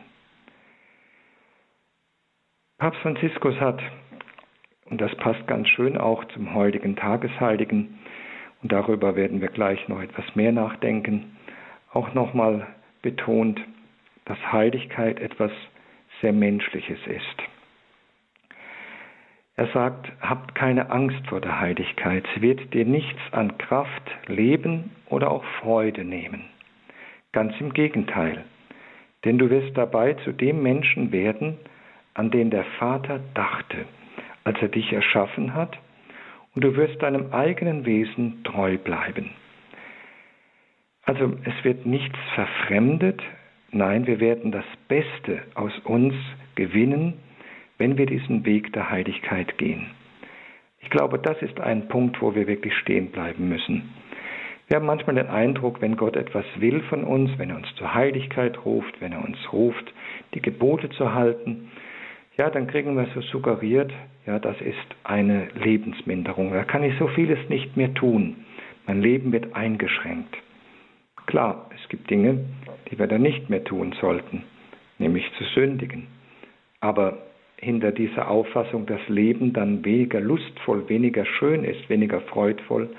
Papst 2.77 2.99
Franziskus 3.01 3.55
hat, 3.59 3.81
und 4.89 4.99
das 4.99 5.15
passt 5.15 5.47
ganz 5.47 5.67
schön 5.69 5.97
auch 5.97 6.25
zum 6.25 6.53
heutigen 6.53 6.95
Tagesheiligen, 6.95 7.99
und 8.61 8.71
darüber 8.71 9.15
werden 9.15 9.41
wir 9.41 9.49
gleich 9.49 9.87
noch 9.87 10.01
etwas 10.01 10.35
mehr 10.35 10.51
nachdenken, 10.51 11.37
auch 11.93 12.13
nochmal 12.13 12.67
betont, 13.01 13.61
dass 14.25 14.37
Heiligkeit 14.51 15.19
etwas 15.19 15.51
sehr 16.21 16.33
Menschliches 16.33 16.99
ist. 17.07 17.54
Er 19.57 19.67
sagt, 19.67 20.11
habt 20.19 20.53
keine 20.53 20.89
Angst 20.89 21.25
vor 21.27 21.39
der 21.39 21.59
Heiligkeit, 21.61 22.27
sie 22.35 22.41
wird 22.41 22.73
dir 22.73 22.85
nichts 22.85 23.21
an 23.31 23.57
Kraft, 23.57 24.03
Leben 24.27 24.91
oder 25.07 25.31
auch 25.31 25.45
Freude 25.61 26.03
nehmen. 26.03 26.43
Ganz 27.31 27.53
im 27.61 27.71
Gegenteil, 27.71 28.43
denn 29.23 29.37
du 29.37 29.49
wirst 29.49 29.77
dabei 29.77 30.13
zu 30.25 30.33
dem 30.33 30.61
Menschen 30.61 31.11
werden, 31.13 31.57
an 32.13 32.31
den 32.31 32.49
der 32.49 32.65
Vater 32.79 33.19
dachte, 33.33 33.85
als 34.43 34.61
er 34.61 34.67
dich 34.67 34.91
erschaffen 34.91 35.53
hat, 35.53 35.77
und 36.53 36.63
du 36.63 36.75
wirst 36.75 37.01
deinem 37.01 37.33
eigenen 37.33 37.85
Wesen 37.85 38.43
treu 38.43 38.77
bleiben. 38.77 39.31
Also 41.03 41.33
es 41.43 41.63
wird 41.63 41.85
nichts 41.85 42.17
verfremdet, 42.33 43.21
nein, 43.71 44.07
wir 44.07 44.19
werden 44.19 44.51
das 44.51 44.65
Beste 44.87 45.43
aus 45.53 45.77
uns 45.83 46.13
gewinnen, 46.55 47.19
wenn 47.77 47.97
wir 47.97 48.05
diesen 48.05 48.45
Weg 48.45 48.73
der 48.73 48.89
Heiligkeit 48.89 49.57
gehen. 49.57 49.87
Ich 50.79 50.89
glaube, 50.89 51.19
das 51.19 51.41
ist 51.41 51.59
ein 51.59 51.87
Punkt, 51.87 52.21
wo 52.21 52.35
wir 52.35 52.47
wirklich 52.47 52.75
stehen 52.77 53.11
bleiben 53.11 53.49
müssen. 53.49 53.89
Wir 54.67 54.77
haben 54.77 54.85
manchmal 54.85 55.15
den 55.15 55.27
Eindruck, 55.27 55.81
wenn 55.81 55.95
Gott 55.95 56.15
etwas 56.15 56.45
will 56.57 56.81
von 56.83 57.03
uns, 57.03 57.31
wenn 57.37 57.51
er 57.51 57.57
uns 57.57 57.73
zur 57.75 57.93
Heiligkeit 57.93 58.65
ruft, 58.65 58.99
wenn 58.99 59.11
er 59.11 59.23
uns 59.23 59.37
ruft, 59.53 59.93
die 60.33 60.41
Gebote 60.41 60.89
zu 60.89 61.13
halten, 61.13 61.71
ja, 62.37 62.49
dann 62.49 62.67
kriegen 62.67 62.95
wir 62.95 63.07
so 63.13 63.21
suggeriert, 63.21 63.93
ja, 64.25 64.39
das 64.39 64.59
ist 64.59 64.75
eine 65.03 65.47
Lebensminderung. 65.55 66.51
Da 66.51 66.63
kann 66.63 66.83
ich 66.83 66.97
so 66.97 67.07
vieles 67.09 67.47
nicht 67.47 67.77
mehr 67.77 67.93
tun. 67.93 68.45
Mein 68.87 69.01
Leben 69.01 69.31
wird 69.31 69.55
eingeschränkt. 69.55 70.35
Klar, 71.27 71.69
es 71.75 71.89
gibt 71.89 72.09
Dinge, 72.09 72.45
die 72.89 72.99
wir 72.99 73.07
dann 73.07 73.21
nicht 73.21 73.49
mehr 73.49 73.63
tun 73.63 73.95
sollten, 74.01 74.43
nämlich 74.97 75.25
zu 75.37 75.43
sündigen. 75.55 76.07
Aber 76.81 77.17
hinter 77.65 77.91
dieser 77.91 78.29
Auffassung, 78.29 78.85
dass 78.85 79.01
Leben 79.09 79.51
dann 79.51 79.83
weniger 79.83 80.21
lustvoll, 80.21 80.87
weniger 80.87 81.25
schön 81.25 81.63
ist, 81.63 81.89
weniger 81.89 82.21
freudvoll, 82.21 82.89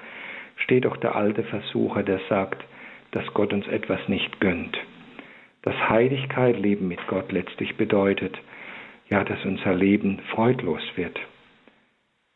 steht 0.57 0.87
auch 0.87 0.97
der 0.97 1.15
alte 1.15 1.45
Versucher, 1.45 2.03
der 2.03 2.21
sagt, 2.29 2.65
dass 3.13 3.25
Gott 3.33 3.53
uns 3.53 3.69
etwas 3.69 4.01
nicht 4.09 4.41
gönnt. 4.41 4.77
Dass 5.63 5.75
Heiligkeit, 5.89 6.59
Leben 6.59 6.89
mit 6.89 7.07
Gott 7.07 7.31
letztlich 7.31 7.77
bedeutet, 7.77 8.37
ja, 9.09 9.23
dass 9.23 9.45
unser 9.45 9.73
Leben 9.73 10.19
freudlos 10.35 10.83
wird. 10.97 11.19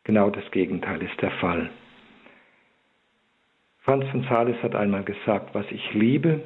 Genau 0.05 0.31
das 0.31 0.49
Gegenteil 0.53 1.03
ist 1.03 1.21
der 1.21 1.33
Fall. 1.33 1.69
Franz 3.83 4.07
von 4.11 4.23
Sales 4.25 4.63
hat 4.63 4.77
einmal 4.77 5.03
gesagt, 5.03 5.53
was 5.53 5.67
ich 5.71 5.95
liebe, 5.95 6.41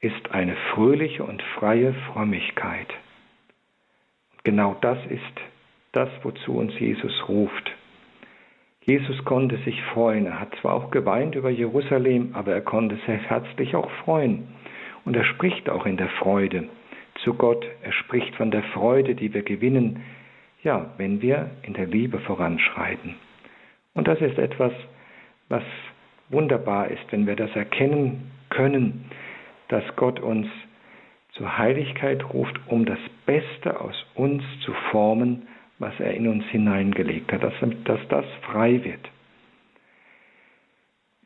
ist 0.00 0.30
eine 0.30 0.54
fröhliche 0.72 1.24
und 1.24 1.42
freie 1.58 1.94
Frömmigkeit. 2.12 2.88
Genau 4.44 4.76
das 4.80 4.98
ist 5.06 5.22
das, 5.92 6.08
wozu 6.22 6.56
uns 6.56 6.78
Jesus 6.78 7.28
ruft. 7.28 7.70
Jesus 8.82 9.24
konnte 9.24 9.56
sich 9.58 9.82
freuen. 9.94 10.26
Er 10.26 10.40
hat 10.40 10.54
zwar 10.60 10.74
auch 10.74 10.90
geweint 10.90 11.34
über 11.34 11.48
Jerusalem, 11.48 12.30
aber 12.34 12.52
er 12.52 12.60
konnte 12.60 12.96
sich 12.96 13.22
herzlich 13.28 13.74
auch 13.74 13.90
freuen. 14.04 14.48
Und 15.04 15.16
er 15.16 15.24
spricht 15.24 15.70
auch 15.70 15.86
in 15.86 15.96
der 15.96 16.08
Freude 16.08 16.68
zu 17.22 17.34
Gott. 17.34 17.64
Er 17.82 17.92
spricht 17.92 18.34
von 18.36 18.50
der 18.50 18.62
Freude, 18.62 19.14
die 19.14 19.32
wir 19.32 19.42
gewinnen, 19.42 20.02
ja, 20.62 20.90
wenn 20.98 21.22
wir 21.22 21.50
in 21.62 21.74
der 21.74 21.86
Liebe 21.86 22.18
voranschreiten. 22.20 23.14
Und 23.94 24.08
das 24.08 24.20
ist 24.20 24.38
etwas, 24.38 24.72
was 25.48 25.62
wunderbar 26.28 26.88
ist, 26.88 27.04
wenn 27.10 27.26
wir 27.26 27.36
das 27.36 27.54
erkennen 27.54 28.30
können, 28.50 29.10
dass 29.68 29.84
Gott 29.96 30.20
uns 30.20 30.46
zur 31.34 31.58
Heiligkeit 31.58 32.24
ruft, 32.32 32.58
um 32.66 32.84
das 32.84 32.98
Beste 33.26 33.80
aus 33.80 33.94
uns 34.14 34.42
zu 34.64 34.72
formen, 34.90 35.46
was 35.78 35.98
er 35.98 36.14
in 36.14 36.28
uns 36.28 36.44
hineingelegt 36.46 37.32
hat, 37.32 37.42
dass, 37.42 37.54
dass 37.84 38.00
das 38.08 38.24
frei 38.42 38.82
wird. 38.84 39.10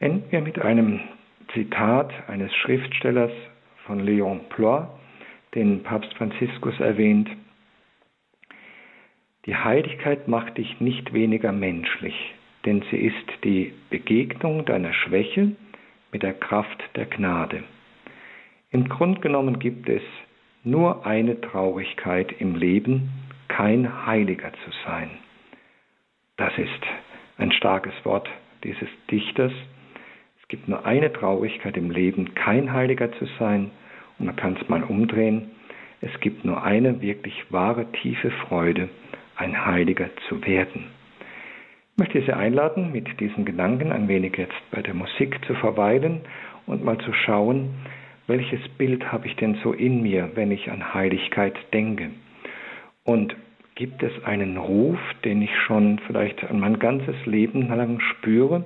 Enden 0.01 0.31
wir 0.31 0.41
mit 0.41 0.59
einem 0.59 1.01
Zitat 1.53 2.13
eines 2.29 2.55
Schriftstellers 2.55 3.33
von 3.85 4.01
Léon 4.01 4.41
Ploy, 4.49 4.87
den 5.55 5.83
Papst 5.83 6.13
Franziskus 6.15 6.79
erwähnt. 6.81 7.29
Die 9.47 9.57
Heiligkeit 9.57 10.29
macht 10.29 10.59
dich 10.59 10.81
nicht 10.81 11.13
weniger 11.13 11.53
menschlich, 11.53 12.35
denn 12.65 12.83
sie 12.91 12.99
ist 12.99 13.45
die 13.45 13.73
Begegnung 13.91 14.65
deiner 14.65 14.93
Schwäche 14.93 15.53
mit 16.13 16.23
der 16.23 16.35
Kraft 16.35 16.83
der 16.97 17.07
Gnade. 17.07 17.65
Im 18.71 18.89
Grunde 18.89 19.21
genommen 19.21 19.59
gibt 19.59 19.89
es 19.89 20.03
nur 20.63 21.07
eine 21.07 21.41
Traurigkeit 21.41 22.33
im 22.39 22.55
Leben, 22.55 23.11
kein 23.49 24.07
Heiliger 24.07 24.53
zu 24.53 24.71
sein. 24.85 25.11
Das 26.37 26.53
ist 26.59 26.87
ein 27.39 27.51
starkes 27.53 27.95
Wort 28.05 28.29
dieses 28.65 28.89
Dichters. 29.11 29.53
Es 30.43 30.49
gibt 30.49 30.69
nur 30.69 30.85
eine 30.85 31.11
Traurigkeit 31.13 31.79
im 31.79 31.91
Leben, 31.91 32.35
kein 32.35 32.73
Heiliger 32.73 33.11
zu 33.13 33.27
sein. 33.39 33.71
Und 34.19 34.27
man 34.27 34.37
kann 34.37 34.59
es 34.61 34.69
mal 34.69 34.83
umdrehen. 34.83 35.51
Es 36.03 36.21
gibt 36.21 36.45
nur 36.45 36.63
eine 36.63 37.01
wirklich 37.01 37.51
wahre, 37.51 37.91
tiefe 37.93 38.31
Freude, 38.31 38.91
ein 39.37 39.65
Heiliger 39.65 40.11
zu 40.29 40.45
werden. 40.45 40.89
Ich 41.93 41.99
möchte 41.99 42.21
Sie 42.21 42.33
einladen, 42.33 42.93
mit 42.93 43.19
diesen 43.19 43.45
Gedanken 43.45 43.93
ein 43.93 44.09
wenig 44.09 44.37
jetzt 44.37 44.71
bei 44.71 44.83
der 44.83 44.95
Musik 44.95 45.43
zu 45.47 45.55
verweilen 45.55 46.21
und 46.67 46.85
mal 46.85 46.99
zu 46.99 47.13
schauen, 47.13 47.75
welches 48.29 48.61
Bild 48.77 49.11
habe 49.11 49.27
ich 49.27 49.35
denn 49.37 49.57
so 49.65 49.73
in 49.73 50.03
mir, 50.03 50.31
wenn 50.35 50.53
ich 50.53 50.71
an 50.71 50.95
Heiligkeit 50.95 51.57
denke? 51.73 52.11
Und 53.05 53.35
gibt 53.75 54.03
es 54.03 54.13
einen 54.25 54.59
Ruf, 54.59 54.99
den 55.25 55.41
ich 55.41 55.57
schon 55.67 55.99
vielleicht 56.07 56.53
mein 56.53 56.79
ganzes 56.79 57.17
Leben 57.25 57.69
lang 57.69 58.01
spüre, 58.01 58.65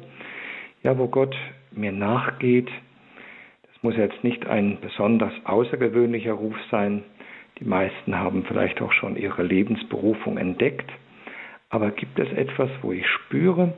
ja, 0.83 0.99
wo 0.99 1.07
Gott 1.07 1.37
mir 1.71 1.93
nachgeht? 1.93 2.69
Das 3.63 3.83
muss 3.83 3.97
jetzt 3.97 4.25
nicht 4.25 4.47
ein 4.47 4.79
besonders 4.81 5.33
außergewöhnlicher 5.45 6.33
Ruf 6.33 6.57
sein. 6.71 7.05
Die 7.61 7.65
meisten 7.65 8.19
haben 8.19 8.45
vielleicht 8.45 8.83
auch 8.83 8.93
schon 8.93 9.17
ihre 9.17 9.45
Lebensberufung 9.45 10.39
entdeckt. 10.39 10.91
Aber 11.71 11.93
gibt 11.93 12.19
es 12.19 12.31
etwas, 12.33 12.71
wo 12.83 12.93
ich 12.93 13.07
spüre, 13.07 13.75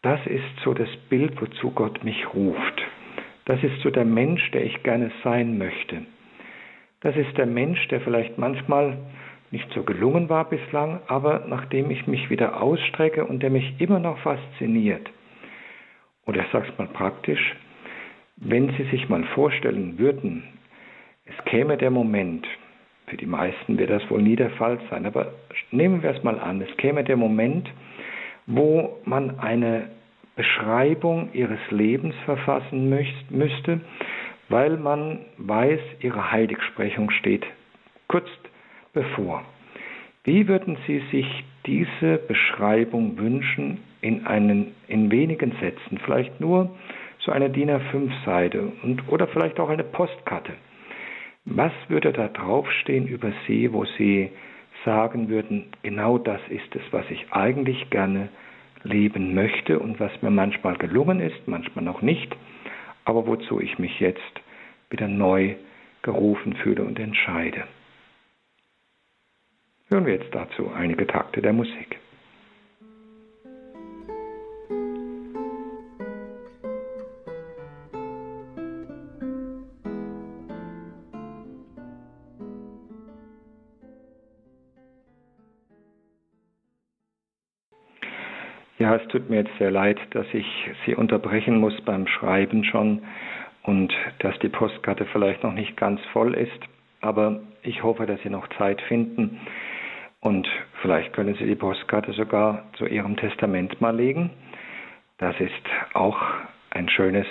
das 0.00 0.20
ist 0.26 0.44
so 0.64 0.72
das 0.72 0.88
Bild, 1.10 1.40
wozu 1.40 1.70
Gott 1.70 2.04
mich 2.04 2.32
ruft. 2.32 2.82
Das 3.46 3.62
ist 3.62 3.80
so 3.82 3.90
der 3.90 4.04
Mensch, 4.04 4.50
der 4.52 4.64
ich 4.64 4.82
gerne 4.82 5.10
sein 5.22 5.58
möchte. 5.58 6.02
Das 7.00 7.16
ist 7.16 7.36
der 7.36 7.46
Mensch, 7.46 7.86
der 7.88 8.00
vielleicht 8.00 8.38
manchmal 8.38 8.96
nicht 9.50 9.70
so 9.74 9.82
gelungen 9.82 10.28
war 10.28 10.48
bislang, 10.48 11.00
aber 11.06 11.44
nachdem 11.46 11.90
ich 11.90 12.06
mich 12.06 12.30
wieder 12.30 12.60
ausstrecke 12.60 13.24
und 13.24 13.42
der 13.42 13.50
mich 13.50 13.74
immer 13.78 13.98
noch 13.98 14.18
fasziniert. 14.18 15.08
Oder 16.26 16.40
ich 16.44 16.50
sage 16.50 16.72
mal 16.78 16.88
praktisch, 16.88 17.54
wenn 18.36 18.70
Sie 18.70 18.84
sich 18.84 19.08
mal 19.08 19.22
vorstellen 19.34 19.98
würden, 19.98 20.42
es 21.26 21.44
käme 21.44 21.76
der 21.76 21.90
Moment, 21.90 22.46
für 23.06 23.16
die 23.16 23.26
meisten 23.26 23.78
wird 23.78 23.90
das 23.90 24.08
wohl 24.10 24.22
nie 24.22 24.36
der 24.36 24.50
Fall 24.50 24.78
sein, 24.90 25.06
aber 25.06 25.32
nehmen 25.70 26.02
wir 26.02 26.10
es 26.10 26.22
mal 26.22 26.38
an, 26.40 26.60
es 26.60 26.76
käme 26.78 27.04
der 27.04 27.16
Moment, 27.16 27.70
wo 28.46 28.98
man 29.04 29.38
eine 29.38 29.88
Beschreibung 30.36 31.30
ihres 31.32 31.60
Lebens 31.70 32.14
verfassen 32.24 32.88
müsste, 33.30 33.80
weil 34.48 34.76
man 34.76 35.20
weiß, 35.38 35.80
ihre 36.00 36.30
Heiligsprechung 36.32 37.10
steht 37.10 37.46
kurz 38.08 38.28
bevor. 38.92 39.42
Wie 40.24 40.48
würden 40.48 40.78
Sie 40.86 41.02
sich 41.10 41.44
diese 41.66 42.18
Beschreibung 42.18 43.18
wünschen 43.18 43.78
in, 44.00 44.26
einen, 44.26 44.74
in 44.88 45.10
wenigen 45.10 45.52
Sätzen, 45.60 45.98
vielleicht 46.04 46.40
nur 46.40 46.70
so 47.20 47.32
eine 47.32 47.48
DIN 47.50 47.70
A5-Seite 47.70 48.72
und 48.82 49.08
oder 49.08 49.26
vielleicht 49.26 49.58
auch 49.58 49.70
eine 49.70 49.84
Postkarte. 49.84 50.52
Was 51.46 51.72
würde 51.88 52.12
da 52.12 52.28
draufstehen 52.28 53.06
über 53.06 53.32
Sie, 53.46 53.72
wo 53.72 53.84
Sie 53.98 54.30
sagen 54.84 55.28
würden, 55.28 55.66
genau 55.82 56.18
das 56.18 56.40
ist 56.48 56.74
es, 56.74 56.82
was 56.90 57.10
ich 57.10 57.26
eigentlich 57.30 57.88
gerne 57.90 58.28
leben 58.84 59.34
möchte 59.34 59.78
und 59.78 59.98
was 59.98 60.12
mir 60.22 60.30
manchmal 60.30 60.76
gelungen 60.76 61.20
ist, 61.20 61.46
manchmal 61.46 61.84
noch 61.84 62.02
nicht, 62.02 62.34
aber 63.04 63.26
wozu 63.26 63.60
ich 63.60 63.78
mich 63.78 63.98
jetzt 64.00 64.40
wieder 64.90 65.08
neu 65.08 65.56
gerufen 66.02 66.54
fühle 66.54 66.84
und 66.84 66.98
entscheide. 66.98 67.64
Hören 69.88 70.06
wir 70.06 70.14
jetzt 70.14 70.34
dazu 70.34 70.70
einige 70.72 71.06
Takte 71.06 71.42
der 71.42 71.52
Musik. 71.52 71.98
Ja, 88.94 89.00
es 89.00 89.08
tut 89.08 89.28
mir 89.28 89.38
jetzt 89.38 89.58
sehr 89.58 89.72
leid, 89.72 89.98
dass 90.10 90.26
ich 90.32 90.46
Sie 90.86 90.94
unterbrechen 90.94 91.58
muss 91.58 91.74
beim 91.80 92.06
Schreiben 92.06 92.62
schon 92.62 93.02
und 93.64 93.92
dass 94.20 94.38
die 94.38 94.48
Postkarte 94.48 95.04
vielleicht 95.06 95.42
noch 95.42 95.52
nicht 95.52 95.76
ganz 95.76 96.00
voll 96.12 96.34
ist. 96.34 96.60
Aber 97.00 97.40
ich 97.64 97.82
hoffe, 97.82 98.06
dass 98.06 98.20
Sie 98.22 98.30
noch 98.30 98.46
Zeit 98.56 98.80
finden 98.82 99.40
und 100.20 100.46
vielleicht 100.80 101.12
können 101.12 101.34
Sie 101.34 101.44
die 101.44 101.56
Postkarte 101.56 102.12
sogar 102.12 102.66
zu 102.74 102.86
Ihrem 102.86 103.16
Testament 103.16 103.80
mal 103.80 103.96
legen. 103.96 104.30
Das 105.18 105.34
ist 105.40 105.50
auch 105.94 106.20
ein 106.70 106.88
schönes 106.88 107.26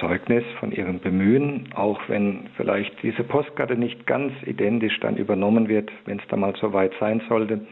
Zeugnis 0.00 0.44
von 0.60 0.72
Ihrem 0.72 0.98
Bemühen, 0.98 1.68
auch 1.74 2.00
wenn 2.08 2.48
vielleicht 2.56 3.02
diese 3.02 3.22
Postkarte 3.22 3.76
nicht 3.76 4.06
ganz 4.06 4.32
identisch 4.46 4.98
dann 5.00 5.18
übernommen 5.18 5.68
wird, 5.68 5.92
wenn 6.06 6.20
es 6.20 6.26
da 6.28 6.36
mal 6.36 6.54
so 6.58 6.72
weit 6.72 6.94
sein 7.00 7.20
sollte. 7.28 7.66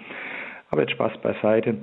Aber 0.71 0.83
jetzt 0.83 0.93
Spaß 0.93 1.17
beiseite. 1.23 1.79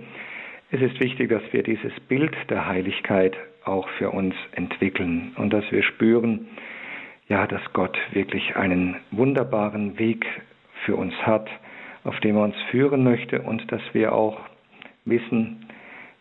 Es 0.70 0.82
ist 0.82 1.00
wichtig, 1.00 1.30
dass 1.30 1.44
wir 1.54 1.64
dieses 1.64 1.98
Bild 2.10 2.36
der 2.50 2.68
Heiligkeit 2.68 3.38
auch 3.64 3.88
für 3.98 4.10
uns 4.10 4.36
entwickeln 4.52 5.32
und 5.38 5.52
dass 5.54 5.70
wir 5.72 5.82
spüren, 5.82 6.48
ja, 7.30 7.48
dass 7.48 7.62
Gott 7.72 7.98
wirklich 8.12 8.56
einen 8.58 8.98
wunderbaren 9.12 9.98
Weg 9.98 10.26
für 10.86 10.98
uns 10.98 11.14
hat, 11.26 11.50
auf 12.04 12.20
dem 12.20 12.36
er 12.36 12.44
uns 12.44 12.56
führen 12.70 13.04
möchte 13.04 13.42
und 13.42 13.72
dass 13.72 13.82
wir 13.94 14.14
auch 14.14 14.42
wissen, 15.06 15.66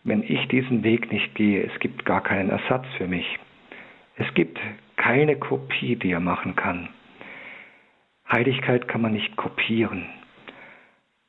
wenn 0.04 0.22
ich 0.22 0.46
diesen 0.48 0.84
Weg 0.84 1.10
nicht 1.10 1.34
gehe, 1.34 1.64
es 1.64 1.80
gibt 1.80 2.04
gar 2.04 2.22
keinen 2.22 2.50
Ersatz 2.50 2.86
für 2.96 3.08
mich. 3.08 3.26
Es 4.16 4.32
gibt 4.34 4.60
keine 4.96 5.36
Kopie, 5.36 5.96
die 5.96 6.12
er 6.12 6.20
machen 6.20 6.54
kann. 6.54 6.88
Heiligkeit 8.30 8.86
kann 8.86 9.00
man 9.00 9.12
nicht 9.12 9.36
kopieren. 9.36 10.06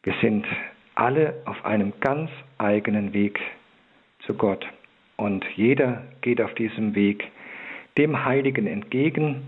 Wir 0.03 0.13
sind 0.21 0.45
alle 0.97 1.35
auf 1.45 1.63
einem 1.63 1.93
ganz 1.99 2.29
eigenen 2.57 3.13
Weg 3.13 3.39
zu 4.25 4.33
Gott. 4.33 4.65
Und 5.15 5.45
jeder 5.55 6.03
geht 6.21 6.41
auf 6.41 6.53
diesem 6.55 6.95
Weg 6.95 7.23
dem 7.97 8.25
Heiligen 8.25 8.67
entgegen, 8.67 9.43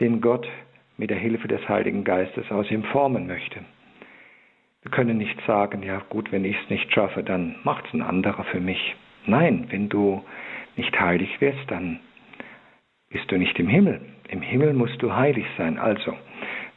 den 0.00 0.20
Gott 0.20 0.48
mit 0.96 1.10
der 1.10 1.18
Hilfe 1.18 1.48
des 1.48 1.68
Heiligen 1.68 2.04
Geistes 2.04 2.50
aus 2.50 2.70
ihm 2.70 2.82
formen 2.84 3.26
möchte. 3.26 3.60
Wir 4.82 4.90
können 4.90 5.18
nicht 5.18 5.38
sagen, 5.46 5.82
ja 5.82 6.00
gut, 6.08 6.32
wenn 6.32 6.44
ich 6.44 6.56
es 6.62 6.70
nicht 6.70 6.92
schaffe, 6.92 7.22
dann 7.22 7.56
macht 7.64 7.86
es 7.86 7.92
ein 7.92 8.02
anderer 8.02 8.44
für 8.44 8.60
mich. 8.60 8.94
Nein, 9.26 9.66
wenn 9.70 9.88
du 9.88 10.24
nicht 10.76 10.98
heilig 10.98 11.40
wirst, 11.40 11.70
dann 11.70 12.00
bist 13.10 13.30
du 13.30 13.36
nicht 13.36 13.58
im 13.58 13.68
Himmel. 13.68 14.00
Im 14.28 14.40
Himmel 14.40 14.72
musst 14.72 15.02
du 15.02 15.14
heilig 15.14 15.46
sein. 15.58 15.78
Also 15.78 16.16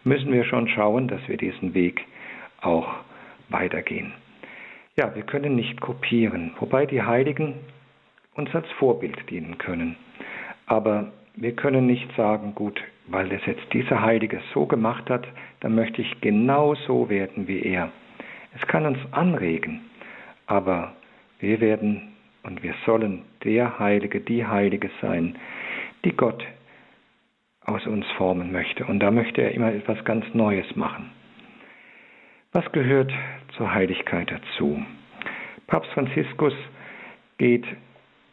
müssen 0.04 0.32
wir 0.32 0.44
schon 0.44 0.68
schauen, 0.68 1.08
dass 1.08 1.26
wir 1.28 1.38
diesen 1.38 1.74
Weg 1.74 2.06
auch 2.62 2.88
weitergehen. 3.50 4.14
Ja, 4.96 5.16
wir 5.16 5.24
können 5.24 5.56
nicht 5.56 5.80
kopieren, 5.82 6.52
wobei 6.60 6.86
die 6.86 7.02
Heiligen 7.02 7.56
uns 8.36 8.54
als 8.54 8.70
Vorbild 8.80 9.30
dienen 9.30 9.58
können. 9.58 9.96
Aber 10.66 11.12
wir 11.36 11.56
können 11.56 11.88
nicht 11.88 12.10
sagen, 12.16 12.54
gut, 12.54 12.82
weil 13.08 13.30
das 13.30 13.46
jetzt 13.46 13.74
dieser 13.74 14.02
Heilige 14.02 14.42
so 14.54 14.66
gemacht 14.66 15.10
hat, 15.10 15.28
dann 15.62 15.76
möchte 15.76 16.02
ich 16.02 16.22
genau 16.22 16.76
so 16.76 17.10
werden 17.10 17.48
wie 17.48 17.62
er. 17.62 17.92
Es 18.56 18.68
kann 18.68 18.86
uns 18.86 19.00
anregen, 19.12 19.82
aber 20.48 20.94
wir 21.40 21.62
werden 21.62 22.14
und 22.44 22.64
wir 22.64 22.74
sollen 22.86 23.24
der 23.44 23.80
Heilige, 23.80 24.20
die 24.22 24.46
Heilige 24.46 24.90
sein, 25.02 25.38
die 26.04 26.12
Gott 26.12 26.44
aus 27.62 27.86
uns 27.86 28.06
formen 28.18 28.52
möchte. 28.52 28.86
Und 28.86 29.00
da 29.00 29.12
möchte 29.12 29.42
er 29.42 29.52
immer 29.52 29.74
etwas 29.74 30.04
ganz 30.06 30.26
Neues 30.34 30.76
machen. 30.76 31.12
Was 32.52 32.72
gehört 32.72 33.14
zur 33.58 33.72
Heiligkeit 33.72 34.32
dazu? 34.32 34.84
Papst 35.68 35.92
Franziskus 35.92 36.54
geht 37.38 37.64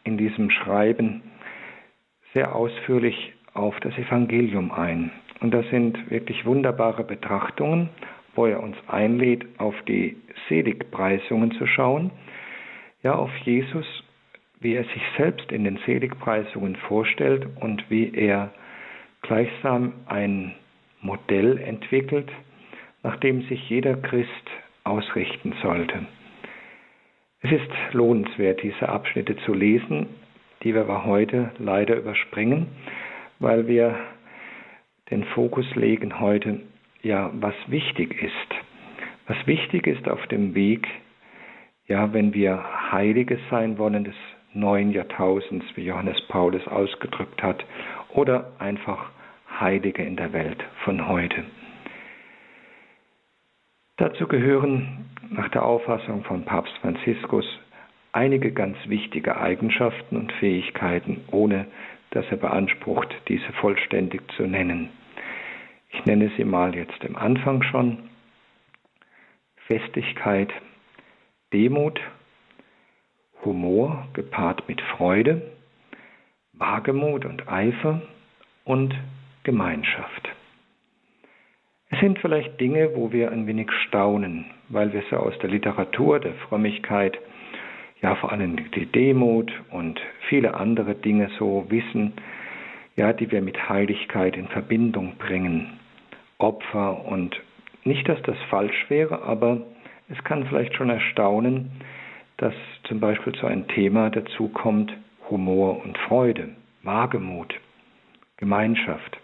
in 0.05 0.17
diesem 0.17 0.49
Schreiben 0.49 1.21
sehr 2.33 2.55
ausführlich 2.55 3.33
auf 3.53 3.79
das 3.81 3.95
Evangelium 3.95 4.71
ein. 4.71 5.11
Und 5.39 5.53
das 5.53 5.69
sind 5.69 6.09
wirklich 6.09 6.47
wunderbare 6.47 7.03
Betrachtungen, 7.03 7.89
wo 8.33 8.47
er 8.47 8.63
uns 8.63 8.75
einlädt, 8.87 9.45
auf 9.59 9.75
die 9.87 10.17
Seligpreisungen 10.49 11.51
zu 11.51 11.67
schauen, 11.67 12.09
ja 13.03 13.13
auf 13.13 13.35
Jesus, 13.43 13.85
wie 14.59 14.73
er 14.73 14.85
sich 14.85 15.03
selbst 15.15 15.51
in 15.51 15.63
den 15.63 15.77
Seligpreisungen 15.85 16.75
vorstellt 16.75 17.47
und 17.59 17.87
wie 17.91 18.11
er 18.15 18.51
gleichsam 19.21 19.93
ein 20.07 20.55
Modell 21.01 21.59
entwickelt, 21.59 22.31
nach 23.07 23.15
dem 23.21 23.41
sich 23.43 23.69
jeder 23.69 23.95
Christ 23.95 24.29
ausrichten 24.83 25.53
sollte. 25.61 26.05
Es 27.39 27.53
ist 27.53 27.71
lohnenswert, 27.93 28.61
diese 28.61 28.89
Abschnitte 28.89 29.37
zu 29.45 29.53
lesen, 29.53 30.07
die 30.61 30.73
wir 30.73 30.81
aber 30.81 31.05
heute 31.05 31.51
leider 31.57 31.95
überspringen, 31.95 32.67
weil 33.39 33.65
wir 33.65 33.95
den 35.09 35.23
Fokus 35.23 35.65
legen 35.75 36.19
heute, 36.19 36.59
ja, 37.01 37.31
was 37.35 37.53
wichtig 37.67 38.21
ist. 38.21 38.55
Was 39.27 39.37
wichtig 39.47 39.87
ist 39.87 40.09
auf 40.09 40.27
dem 40.27 40.53
Weg, 40.53 40.85
ja, 41.85 42.11
wenn 42.11 42.33
wir 42.33 42.91
Heilige 42.91 43.39
sein 43.49 43.77
wollen 43.77 44.03
des 44.03 44.15
neuen 44.53 44.91
Jahrtausends, 44.91 45.65
wie 45.75 45.85
Johannes 45.85 46.21
Paulus 46.27 46.67
ausgedrückt 46.67 47.41
hat, 47.41 47.63
oder 48.09 48.51
einfach 48.59 49.11
Heilige 49.61 50.03
in 50.03 50.17
der 50.17 50.33
Welt 50.33 50.61
von 50.83 51.07
heute. 51.07 51.45
Dazu 53.97 54.27
gehören 54.27 55.05
nach 55.29 55.49
der 55.49 55.65
Auffassung 55.65 56.23
von 56.23 56.45
Papst 56.45 56.77
Franziskus 56.81 57.45
einige 58.11 58.51
ganz 58.51 58.77
wichtige 58.85 59.37
Eigenschaften 59.37 60.17
und 60.17 60.31
Fähigkeiten, 60.33 61.25
ohne 61.31 61.65
dass 62.11 62.25
er 62.29 62.37
beansprucht, 62.37 63.09
diese 63.27 63.51
vollständig 63.53 64.21
zu 64.35 64.43
nennen. 64.43 64.89
Ich 65.89 66.05
nenne 66.05 66.31
sie 66.37 66.43
mal 66.43 66.75
jetzt 66.75 67.03
im 67.03 67.15
Anfang 67.15 67.63
schon. 67.63 68.09
Festigkeit, 69.65 70.53
Demut, 71.51 71.99
Humor 73.43 74.07
gepaart 74.13 74.67
mit 74.69 74.79
Freude, 74.81 75.41
Wagemut 76.53 77.25
und 77.25 77.47
Eifer 77.47 78.01
und 78.63 78.95
Gemeinschaft. 79.43 80.29
Sind 81.99 82.19
vielleicht 82.19 82.59
Dinge, 82.59 82.95
wo 82.95 83.11
wir 83.11 83.31
ein 83.31 83.47
wenig 83.47 83.71
staunen, 83.87 84.45
weil 84.69 84.93
wir 84.93 85.03
so 85.09 85.17
aus 85.17 85.37
der 85.39 85.49
Literatur 85.49 86.19
der 86.19 86.33
Frömmigkeit, 86.47 87.17
ja 88.01 88.15
vor 88.15 88.31
allem 88.31 88.57
die 88.71 88.85
Demut 88.85 89.51
und 89.71 89.99
viele 90.29 90.53
andere 90.53 90.95
Dinge 90.95 91.29
so 91.39 91.65
wissen, 91.69 92.13
ja, 92.95 93.13
die 93.13 93.31
wir 93.31 93.41
mit 93.41 93.69
Heiligkeit 93.69 94.35
in 94.35 94.47
Verbindung 94.47 95.15
bringen. 95.17 95.79
Opfer 96.39 97.05
und 97.05 97.39
nicht, 97.83 98.07
dass 98.09 98.21
das 98.23 98.37
falsch 98.49 98.89
wäre, 98.89 99.21
aber 99.23 99.61
es 100.09 100.23
kann 100.23 100.45
vielleicht 100.45 100.75
schon 100.75 100.89
erstaunen, 100.89 101.71
dass 102.37 102.53
zum 102.83 102.99
Beispiel 102.99 103.33
so 103.39 103.47
ein 103.47 103.67
Thema 103.67 104.09
dazu 104.09 104.49
kommt, 104.49 104.91
Humor 105.29 105.83
und 105.83 105.97
Freude, 105.97 106.49
Wagemut, 106.83 107.53
Gemeinschaft. 108.37 109.16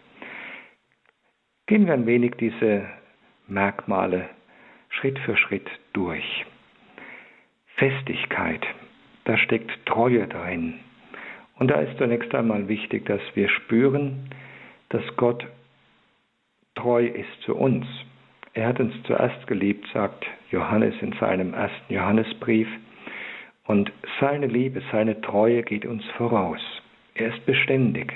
Gehen 1.66 1.86
wir 1.86 1.94
ein 1.94 2.06
wenig 2.06 2.36
diese 2.36 2.86
Merkmale 3.48 4.30
Schritt 4.90 5.18
für 5.20 5.38
Schritt 5.38 5.70
durch. 5.94 6.46
Festigkeit, 7.76 8.66
da 9.24 9.38
steckt 9.38 9.72
Treue 9.86 10.28
drin. 10.28 10.80
Und 11.56 11.70
da 11.72 11.76
ist 11.76 11.98
zunächst 11.98 12.36
einmal 12.36 12.68
wichtig, 12.68 13.06
dass 13.06 13.22
wir 13.34 13.48
spüren, 13.48 14.30
dass 14.90 15.04
Gott 15.16 15.48
treu 16.76 17.06
ist 17.06 17.42
zu 17.46 17.56
uns. 17.56 17.86
Er 18.54 18.68
hat 18.68 18.80
uns 18.82 18.94
zuerst 19.04 19.48
geliebt, 19.48 19.88
sagt 19.94 20.26
Johannes 20.52 20.96
in 21.02 21.14
seinem 21.14 21.54
ersten 21.54 21.94
Johannesbrief. 21.94 22.68
Und 23.66 23.92
seine 24.20 24.48
Liebe, 24.48 24.82
seine 24.92 25.22
Treue 25.22 25.64
geht 25.64 25.86
uns 25.86 26.04
voraus. 26.18 26.60
er 27.16 27.34
ist 27.34 27.46
beständig. 27.46 28.14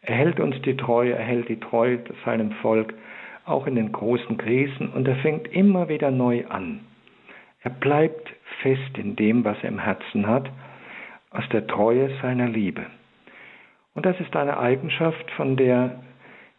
Er 0.00 0.14
hält 0.14 0.40
uns 0.40 0.60
die 0.62 0.76
Treue, 0.76 1.12
er 1.12 1.24
hält 1.24 1.48
die 1.48 1.60
Treue 1.60 2.00
seinem 2.24 2.52
Volk, 2.52 2.94
auch 3.44 3.66
in 3.66 3.74
den 3.74 3.92
großen 3.92 4.36
Krisen, 4.36 4.90
und 4.90 5.08
er 5.08 5.16
fängt 5.16 5.48
immer 5.52 5.88
wieder 5.88 6.10
neu 6.10 6.46
an. 6.46 6.80
Er 7.62 7.70
bleibt 7.70 8.32
fest 8.62 8.96
in 8.96 9.16
dem, 9.16 9.44
was 9.44 9.56
er 9.62 9.70
im 9.70 9.78
Herzen 9.78 10.26
hat, 10.26 10.50
aus 11.30 11.48
der 11.50 11.66
Treue 11.66 12.10
seiner 12.22 12.48
Liebe. 12.48 12.86
Und 13.94 14.06
das 14.06 14.18
ist 14.20 14.34
eine 14.36 14.58
Eigenschaft, 14.58 15.30
von 15.32 15.56
der 15.56 16.02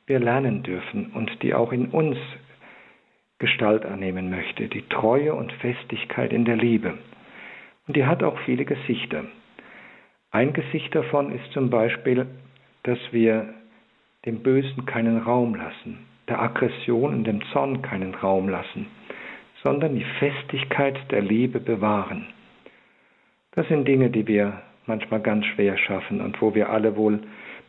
wir 0.08 0.20
lernen 0.20 0.64
dürfen 0.64 1.12
und 1.14 1.42
die 1.42 1.54
auch 1.54 1.72
in 1.72 1.88
uns 1.88 2.18
Gestalt 3.38 3.86
annehmen 3.86 4.30
möchte, 4.30 4.68
die 4.68 4.82
Treue 4.90 5.34
und 5.34 5.54
Festigkeit 5.54 6.34
in 6.34 6.44
der 6.44 6.58
Liebe. 6.58 6.98
Und 7.88 7.96
die 7.96 8.06
hat 8.06 8.22
auch 8.24 8.38
viele 8.40 8.66
Gesichter. 8.66 9.24
Ein 10.32 10.52
Gesicht 10.54 10.94
davon 10.94 11.32
ist 11.32 11.52
zum 11.54 11.70
Beispiel, 11.70 12.28
dass 12.84 13.00
wir 13.12 13.54
dem 14.26 14.44
Bösen 14.44 14.86
keinen 14.86 15.18
Raum 15.18 15.56
lassen, 15.56 16.00
der 16.28 16.42
Aggression 16.42 17.14
und 17.14 17.24
dem 17.26 17.42
Zorn 17.52 17.82
keinen 17.82 18.16
Raum 18.16 18.50
lassen, 18.50 18.88
sondern 19.64 19.96
die 19.96 20.06
Festigkeit 20.20 20.98
der 21.12 21.22
Liebe 21.22 21.60
bewahren. 21.60 22.28
Das 23.52 23.68
sind 23.68 23.88
Dinge, 23.88 24.10
die 24.10 24.28
wir 24.28 24.62
manchmal 24.86 25.22
ganz 25.22 25.46
schwer 25.46 25.78
schaffen 25.78 26.22
und 26.22 26.42
wo 26.42 26.56
wir 26.56 26.70
alle 26.70 26.96
wohl 26.96 27.20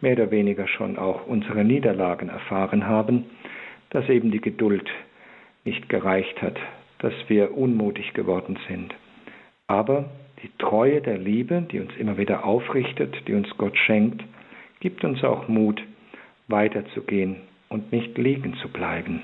mehr 0.00 0.12
oder 0.14 0.30
weniger 0.30 0.66
schon 0.66 0.98
auch 0.98 1.26
unsere 1.26 1.64
Niederlagen 1.64 2.28
erfahren 2.28 2.86
haben, 2.86 3.26
dass 3.90 4.08
eben 4.08 4.30
die 4.30 4.40
Geduld 4.40 4.88
nicht 5.64 5.88
gereicht 5.88 6.40
hat, 6.40 6.58
dass 6.98 7.12
wir 7.28 7.56
unmutig 7.56 8.14
geworden 8.14 8.58
sind. 8.68 8.94
Aber 9.66 10.10
die 10.42 10.50
Treue 10.58 11.00
der 11.00 11.18
Liebe, 11.18 11.62
die 11.70 11.80
uns 11.80 11.94
immer 11.98 12.16
wieder 12.16 12.44
aufrichtet, 12.44 13.14
die 13.26 13.34
uns 13.34 13.48
Gott 13.58 13.76
schenkt, 13.76 14.24
gibt 14.80 15.04
uns 15.04 15.22
auch 15.22 15.48
Mut, 15.48 15.82
weiterzugehen 16.48 17.36
und 17.68 17.92
nicht 17.92 18.18
liegen 18.18 18.54
zu 18.56 18.68
bleiben. 18.68 19.22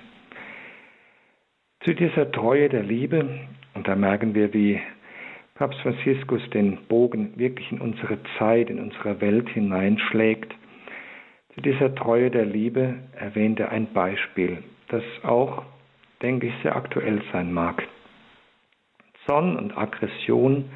Zu 1.84 1.94
dieser 1.94 2.30
Treue 2.30 2.68
der 2.68 2.82
Liebe, 2.82 3.28
und 3.74 3.88
da 3.88 3.96
merken 3.96 4.34
wir, 4.34 4.52
wie 4.54 4.80
Papst 5.54 5.80
Franziskus 5.80 6.42
den 6.50 6.76
Bogen 6.88 7.38
wirklich 7.38 7.70
in 7.72 7.80
unsere 7.80 8.18
Zeit, 8.38 8.70
in 8.70 8.78
unsere 8.78 9.20
Welt 9.20 9.48
hineinschlägt, 9.48 10.54
zu 11.54 11.62
dieser 11.62 11.94
Treue 11.94 12.30
der 12.30 12.44
Liebe 12.44 12.96
erwähnt 13.18 13.58
er 13.60 13.70
ein 13.70 13.86
Beispiel, 13.94 14.62
das 14.88 15.02
auch, 15.22 15.62
denke 16.20 16.48
ich, 16.48 16.54
sehr 16.62 16.76
aktuell 16.76 17.22
sein 17.32 17.50
mag. 17.50 17.82
Zorn 19.24 19.56
und 19.56 19.76
Aggression 19.76 20.66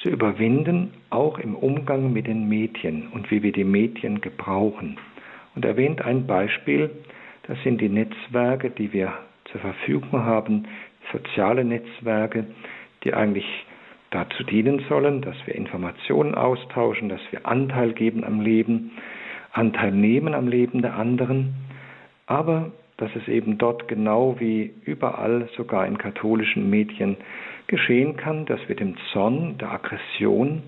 zu 0.00 0.08
überwinden, 0.08 0.94
auch 1.14 1.38
im 1.38 1.54
Umgang 1.54 2.12
mit 2.12 2.26
den 2.26 2.48
Mädchen 2.48 3.08
und 3.08 3.30
wie 3.30 3.42
wir 3.42 3.52
die 3.52 3.64
Mädchen 3.64 4.20
gebrauchen. 4.20 4.98
Und 5.54 5.64
erwähnt 5.64 6.02
ein 6.02 6.26
Beispiel, 6.26 6.90
das 7.46 7.56
sind 7.62 7.80
die 7.80 7.88
Netzwerke, 7.88 8.70
die 8.70 8.92
wir 8.92 9.12
zur 9.50 9.60
Verfügung 9.60 10.24
haben, 10.24 10.66
soziale 11.12 11.64
Netzwerke, 11.64 12.46
die 13.04 13.14
eigentlich 13.14 13.46
dazu 14.10 14.42
dienen 14.44 14.84
sollen, 14.88 15.22
dass 15.22 15.36
wir 15.46 15.54
Informationen 15.54 16.34
austauschen, 16.34 17.08
dass 17.08 17.20
wir 17.30 17.46
Anteil 17.46 17.92
geben 17.92 18.24
am 18.24 18.40
Leben, 18.40 18.92
Anteil 19.52 19.92
nehmen 19.92 20.34
am 20.34 20.48
Leben 20.48 20.82
der 20.82 20.94
anderen, 20.96 21.54
aber 22.26 22.72
dass 22.96 23.10
es 23.16 23.28
eben 23.28 23.58
dort 23.58 23.88
genau 23.88 24.36
wie 24.38 24.72
überall, 24.84 25.48
sogar 25.56 25.86
in 25.86 25.98
katholischen 25.98 26.70
Medien, 26.70 27.16
geschehen 27.66 28.16
kann, 28.16 28.46
dass 28.46 28.60
wir 28.68 28.76
dem 28.76 28.96
Zorn, 29.12 29.58
der 29.58 29.72
Aggression, 29.72 30.62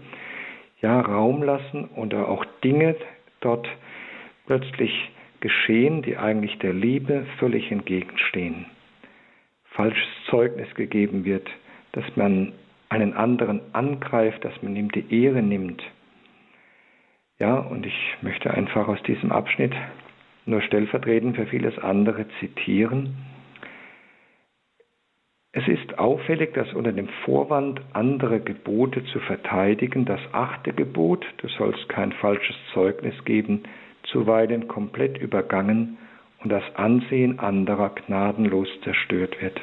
ja 0.86 1.00
Raum 1.00 1.42
lassen 1.42 1.88
oder 1.96 2.28
auch 2.28 2.44
Dinge 2.62 2.94
dort 3.40 3.68
plötzlich 4.46 4.92
geschehen, 5.40 6.02
die 6.02 6.16
eigentlich 6.16 6.56
der 6.60 6.72
Liebe 6.72 7.26
völlig 7.40 7.72
entgegenstehen. 7.72 8.66
Falsches 9.64 10.08
Zeugnis 10.30 10.72
gegeben 10.76 11.24
wird, 11.24 11.48
dass 11.90 12.04
man 12.14 12.52
einen 12.88 13.14
anderen 13.14 13.60
angreift, 13.72 14.44
dass 14.44 14.62
man 14.62 14.76
ihm 14.76 14.92
die 14.92 15.24
Ehre 15.24 15.42
nimmt. 15.42 15.82
Ja, 17.40 17.56
und 17.56 17.84
ich 17.84 18.14
möchte 18.22 18.54
einfach 18.54 18.86
aus 18.86 19.02
diesem 19.02 19.32
Abschnitt 19.32 19.74
nur 20.46 20.62
stellvertretend 20.62 21.34
für 21.34 21.46
vieles 21.46 21.76
andere 21.80 22.26
zitieren. 22.38 23.16
Es 25.56 25.66
ist 25.68 25.98
auffällig, 25.98 26.52
dass 26.52 26.74
unter 26.74 26.92
dem 26.92 27.08
Vorwand, 27.24 27.80
andere 27.94 28.40
Gebote 28.40 29.02
zu 29.06 29.20
verteidigen, 29.20 30.04
das 30.04 30.20
achte 30.32 30.74
Gebot, 30.74 31.24
du 31.38 31.48
sollst 31.48 31.88
kein 31.88 32.12
falsches 32.12 32.56
Zeugnis 32.74 33.14
geben, 33.24 33.62
zuweilen 34.02 34.68
komplett 34.68 35.16
übergangen 35.16 35.96
und 36.42 36.50
das 36.50 36.62
Ansehen 36.74 37.38
anderer 37.38 37.88
gnadenlos 37.88 38.68
zerstört 38.84 39.40
wird. 39.40 39.58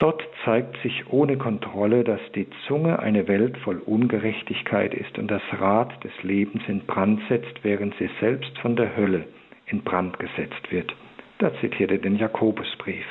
Dort 0.00 0.26
zeigt 0.44 0.76
sich 0.82 1.04
ohne 1.12 1.36
Kontrolle, 1.36 2.02
dass 2.02 2.20
die 2.34 2.48
Zunge 2.66 2.98
eine 2.98 3.28
Welt 3.28 3.58
voll 3.58 3.78
Ungerechtigkeit 3.78 4.92
ist 4.92 5.20
und 5.20 5.30
das 5.30 5.42
Rad 5.52 6.02
des 6.02 6.20
Lebens 6.24 6.64
in 6.66 6.80
Brand 6.80 7.20
setzt, 7.28 7.62
während 7.62 7.94
sie 7.94 8.10
selbst 8.18 8.58
von 8.58 8.74
der 8.74 8.96
Hölle 8.96 9.28
in 9.66 9.82
Brand 9.82 10.18
gesetzt 10.18 10.72
wird. 10.72 10.92
Da 11.38 11.54
zitiert 11.60 11.92
er 11.92 11.98
den 11.98 12.16
Jakobusbrief. 12.16 13.06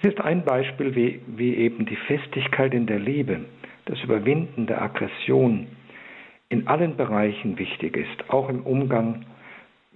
Es 0.00 0.10
ist 0.10 0.20
ein 0.20 0.44
Beispiel, 0.44 0.94
wie, 0.94 1.20
wie 1.26 1.56
eben 1.56 1.84
die 1.84 1.96
Festigkeit 1.96 2.72
in 2.72 2.86
der 2.86 3.00
Liebe, 3.00 3.40
das 3.86 4.00
Überwinden 4.04 4.66
der 4.66 4.80
Aggression 4.80 5.66
in 6.48 6.68
allen 6.68 6.96
Bereichen 6.96 7.58
wichtig 7.58 7.96
ist, 7.96 8.30
auch 8.30 8.48
im 8.48 8.62
Umgang 8.62 9.26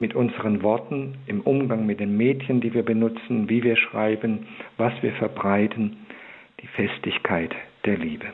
mit 0.01 0.15
unseren 0.15 0.65
Worten, 0.65 1.19
im 1.27 1.41
Umgang 1.43 1.87
mit 1.87 2.01
den 2.01 2.17
Medien, 2.17 2.61
die 2.61 2.75
wir 2.75 2.83
benutzen, 2.83 3.49
wie 3.49 3.63
wir 3.63 3.77
schreiben, 3.77 4.49
was 4.77 4.93
wir 5.03 5.13
verbreiten, 5.13 5.99
die 6.61 6.67
Festigkeit 6.67 7.55
der 7.85 7.97
Liebe. 7.97 8.27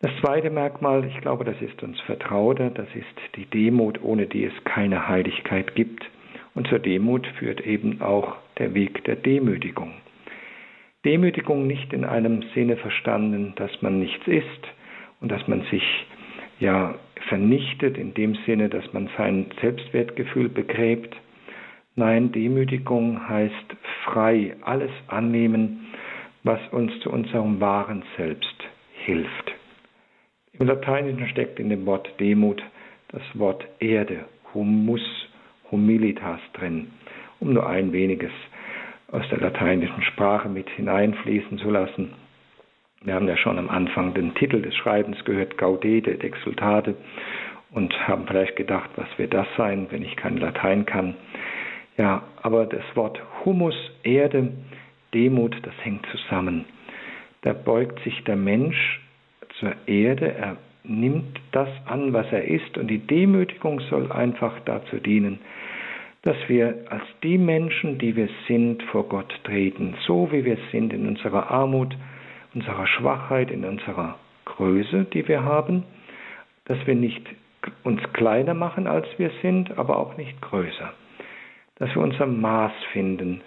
Das 0.00 0.12
zweite 0.20 0.50
Merkmal, 0.50 1.06
ich 1.06 1.18
glaube, 1.22 1.44
das 1.44 1.60
ist 1.62 1.82
uns 1.82 1.98
vertrauter, 2.02 2.68
das 2.68 2.88
ist 2.94 3.36
die 3.36 3.46
Demut, 3.46 4.02
ohne 4.02 4.26
die 4.26 4.44
es 4.44 4.64
keine 4.64 5.08
Heiligkeit 5.08 5.74
gibt. 5.74 6.04
Und 6.54 6.68
zur 6.68 6.78
Demut 6.78 7.26
führt 7.38 7.62
eben 7.62 8.02
auch 8.02 8.36
der 8.58 8.74
Weg 8.74 9.04
der 9.04 9.16
Demütigung. 9.16 9.94
Demütigung 11.06 11.68
nicht 11.68 11.92
in 11.92 12.04
einem 12.04 12.42
Sinne 12.52 12.76
verstanden, 12.76 13.52
dass 13.54 13.70
man 13.80 14.00
nichts 14.00 14.26
ist 14.26 14.68
und 15.20 15.30
dass 15.30 15.46
man 15.46 15.62
sich 15.70 15.84
ja 16.58 16.96
vernichtet 17.28 17.96
in 17.96 18.12
dem 18.12 18.34
Sinne, 18.44 18.68
dass 18.68 18.92
man 18.92 19.08
sein 19.16 19.46
Selbstwertgefühl 19.60 20.48
begräbt. 20.48 21.14
Nein, 21.94 22.32
Demütigung 22.32 23.28
heißt 23.28 23.76
frei 24.04 24.56
alles 24.62 24.90
annehmen, 25.06 25.86
was 26.42 26.58
uns 26.72 26.98
zu 27.00 27.10
unserem 27.12 27.60
wahren 27.60 28.02
Selbst 28.16 28.64
hilft. 29.04 29.54
Im 30.58 30.66
Lateinischen 30.66 31.28
steckt 31.28 31.60
in 31.60 31.70
dem 31.70 31.86
Wort 31.86 32.08
Demut 32.18 32.60
das 33.10 33.22
Wort 33.34 33.64
Erde, 33.78 34.24
humus, 34.52 35.02
humilitas 35.70 36.40
drin, 36.54 36.88
um 37.38 37.52
nur 37.52 37.68
ein 37.68 37.92
weniges 37.92 38.32
aus 39.12 39.28
der 39.30 39.38
lateinischen 39.38 40.02
Sprache 40.02 40.48
mit 40.48 40.68
hineinfließen 40.70 41.58
zu 41.58 41.70
lassen. 41.70 42.12
Wir 43.02 43.14
haben 43.14 43.28
ja 43.28 43.36
schon 43.36 43.58
am 43.58 43.68
Anfang 43.68 44.14
den 44.14 44.34
Titel 44.34 44.62
des 44.62 44.74
Schreibens 44.74 45.24
gehört, 45.24 45.58
Gaudete 45.58 46.10
et 46.10 46.24
Exultate, 46.24 46.96
und 47.70 47.94
haben 48.08 48.26
vielleicht 48.26 48.56
gedacht, 48.56 48.90
was 48.96 49.06
wird 49.16 49.34
das 49.34 49.46
sein, 49.56 49.86
wenn 49.90 50.02
ich 50.02 50.16
kein 50.16 50.38
Latein 50.38 50.86
kann. 50.86 51.14
Ja, 51.96 52.22
aber 52.42 52.66
das 52.66 52.84
Wort 52.94 53.20
Humus, 53.44 53.74
Erde, 54.02 54.52
Demut, 55.14 55.56
das 55.62 55.74
hängt 55.82 56.06
zusammen. 56.06 56.64
Da 57.42 57.52
beugt 57.52 58.02
sich 58.02 58.24
der 58.24 58.36
Mensch 58.36 59.00
zur 59.60 59.72
Erde, 59.86 60.34
er 60.34 60.56
nimmt 60.84 61.40
das 61.52 61.68
an, 61.86 62.12
was 62.12 62.26
er 62.32 62.44
ist, 62.44 62.76
und 62.78 62.88
die 62.88 62.98
Demütigung 62.98 63.80
soll 63.80 64.10
einfach 64.12 64.54
dazu 64.64 64.96
dienen, 64.96 65.38
dass 66.26 66.36
wir 66.48 66.74
als 66.90 67.04
die 67.22 67.38
Menschen, 67.38 67.98
die 67.98 68.16
wir 68.16 68.28
sind, 68.48 68.82
vor 68.90 69.08
Gott 69.08 69.32
treten, 69.44 69.94
so 70.08 70.32
wie 70.32 70.44
wir 70.44 70.58
sind 70.72 70.92
in 70.92 71.06
unserer 71.06 71.52
Armut, 71.52 71.96
unserer 72.52 72.88
Schwachheit, 72.88 73.48
in 73.52 73.64
unserer 73.64 74.18
Größe, 74.44 75.06
die 75.12 75.28
wir 75.28 75.44
haben, 75.44 75.84
dass 76.64 76.84
wir 76.84 76.96
nicht 76.96 77.22
uns 77.84 78.00
kleiner 78.12 78.54
machen, 78.54 78.88
als 78.88 79.06
wir 79.18 79.30
sind, 79.40 79.78
aber 79.78 79.98
auch 79.98 80.16
nicht 80.16 80.42
größer. 80.42 80.92
Dass 81.76 81.94
wir 81.94 82.02
unser 82.02 82.26
Maß 82.26 82.72
finden, 82.92 83.40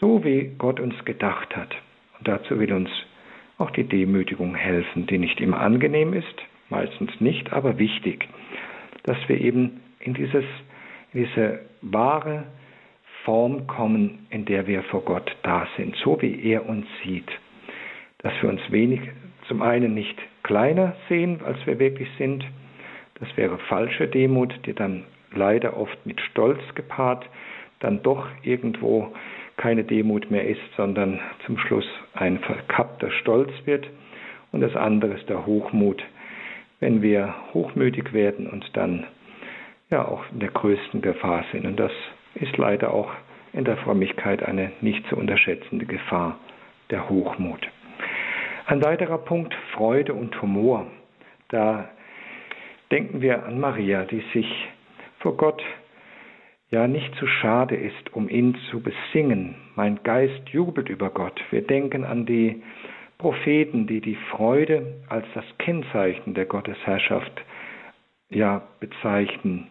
so 0.00 0.24
wie 0.24 0.50
Gott 0.56 0.80
uns 0.80 0.94
gedacht 1.04 1.54
hat. 1.54 1.76
Und 2.18 2.26
dazu 2.26 2.58
will 2.58 2.72
uns 2.72 2.88
auch 3.58 3.70
die 3.70 3.84
Demütigung 3.84 4.54
helfen, 4.54 5.06
die 5.08 5.18
nicht 5.18 5.42
immer 5.42 5.60
angenehm 5.60 6.14
ist, 6.14 6.42
meistens 6.70 7.20
nicht, 7.20 7.52
aber 7.52 7.78
wichtig, 7.78 8.26
dass 9.02 9.18
wir 9.28 9.38
eben 9.38 9.82
in 10.00 10.14
dieses 10.14 10.46
diese 11.12 11.60
wahre 11.80 12.44
Form 13.24 13.66
kommen, 13.66 14.26
in 14.30 14.44
der 14.44 14.66
wir 14.66 14.82
vor 14.84 15.02
Gott 15.02 15.36
da 15.42 15.66
sind, 15.76 15.94
so 15.96 16.20
wie 16.20 16.42
er 16.50 16.68
uns 16.68 16.86
sieht. 17.04 17.30
Dass 18.18 18.32
wir 18.40 18.48
uns 18.48 18.60
wenig, 18.70 19.00
zum 19.48 19.62
einen 19.62 19.94
nicht 19.94 20.16
kleiner 20.42 20.96
sehen, 21.08 21.40
als 21.44 21.64
wir 21.66 21.78
wirklich 21.78 22.08
sind. 22.18 22.44
Das 23.20 23.28
wäre 23.36 23.58
falsche 23.58 24.08
Demut, 24.08 24.54
die 24.66 24.74
dann 24.74 25.04
leider 25.34 25.76
oft 25.76 26.04
mit 26.06 26.20
Stolz 26.20 26.60
gepaart 26.74 27.28
dann 27.82 28.02
doch 28.02 28.26
irgendwo 28.42 29.12
keine 29.56 29.84
Demut 29.84 30.30
mehr 30.30 30.46
ist, 30.46 30.60
sondern 30.76 31.20
zum 31.44 31.58
Schluss 31.58 31.86
ein 32.14 32.38
verkappter 32.38 33.10
Stolz 33.10 33.50
wird. 33.64 33.88
Und 34.52 34.60
das 34.60 34.76
andere 34.76 35.14
ist 35.14 35.28
der 35.28 35.46
Hochmut, 35.46 36.02
wenn 36.80 37.02
wir 37.02 37.34
hochmütig 37.52 38.12
werden 38.12 38.46
und 38.46 38.64
dann 38.74 39.06
ja 39.92 40.04
auch 40.04 40.24
in 40.32 40.40
der 40.40 40.50
größten 40.50 41.00
Gefahr 41.02 41.44
sind. 41.52 41.64
Und 41.66 41.78
das 41.78 41.92
ist 42.34 42.56
leider 42.56 42.92
auch 42.92 43.12
in 43.52 43.64
der 43.64 43.76
Frömmigkeit 43.76 44.42
eine 44.42 44.72
nicht 44.80 45.06
zu 45.08 45.16
unterschätzende 45.16 45.86
Gefahr, 45.86 46.38
der 46.90 47.08
Hochmut. 47.08 47.68
Ein 48.66 48.82
weiterer 48.82 49.18
Punkt, 49.18 49.54
Freude 49.74 50.14
und 50.14 50.40
Humor. 50.40 50.86
Da 51.48 51.88
denken 52.90 53.20
wir 53.20 53.44
an 53.44 53.60
Maria, 53.60 54.04
die 54.04 54.24
sich 54.32 54.68
vor 55.18 55.36
Gott 55.36 55.62
ja 56.70 56.88
nicht 56.88 57.14
zu 57.16 57.26
schade 57.26 57.76
ist, 57.76 58.14
um 58.14 58.28
ihn 58.28 58.56
zu 58.70 58.80
besingen. 58.80 59.56
Mein 59.76 60.02
Geist 60.02 60.48
jubelt 60.48 60.88
über 60.88 61.10
Gott. 61.10 61.40
Wir 61.50 61.62
denken 61.62 62.04
an 62.04 62.24
die 62.24 62.62
Propheten, 63.18 63.86
die 63.86 64.00
die 64.00 64.16
Freude 64.30 65.02
als 65.08 65.26
das 65.34 65.44
Kennzeichen 65.58 66.34
der 66.34 66.46
Gottesherrschaft 66.46 67.44
ja 68.30 68.62
bezeichnen. 68.80 69.68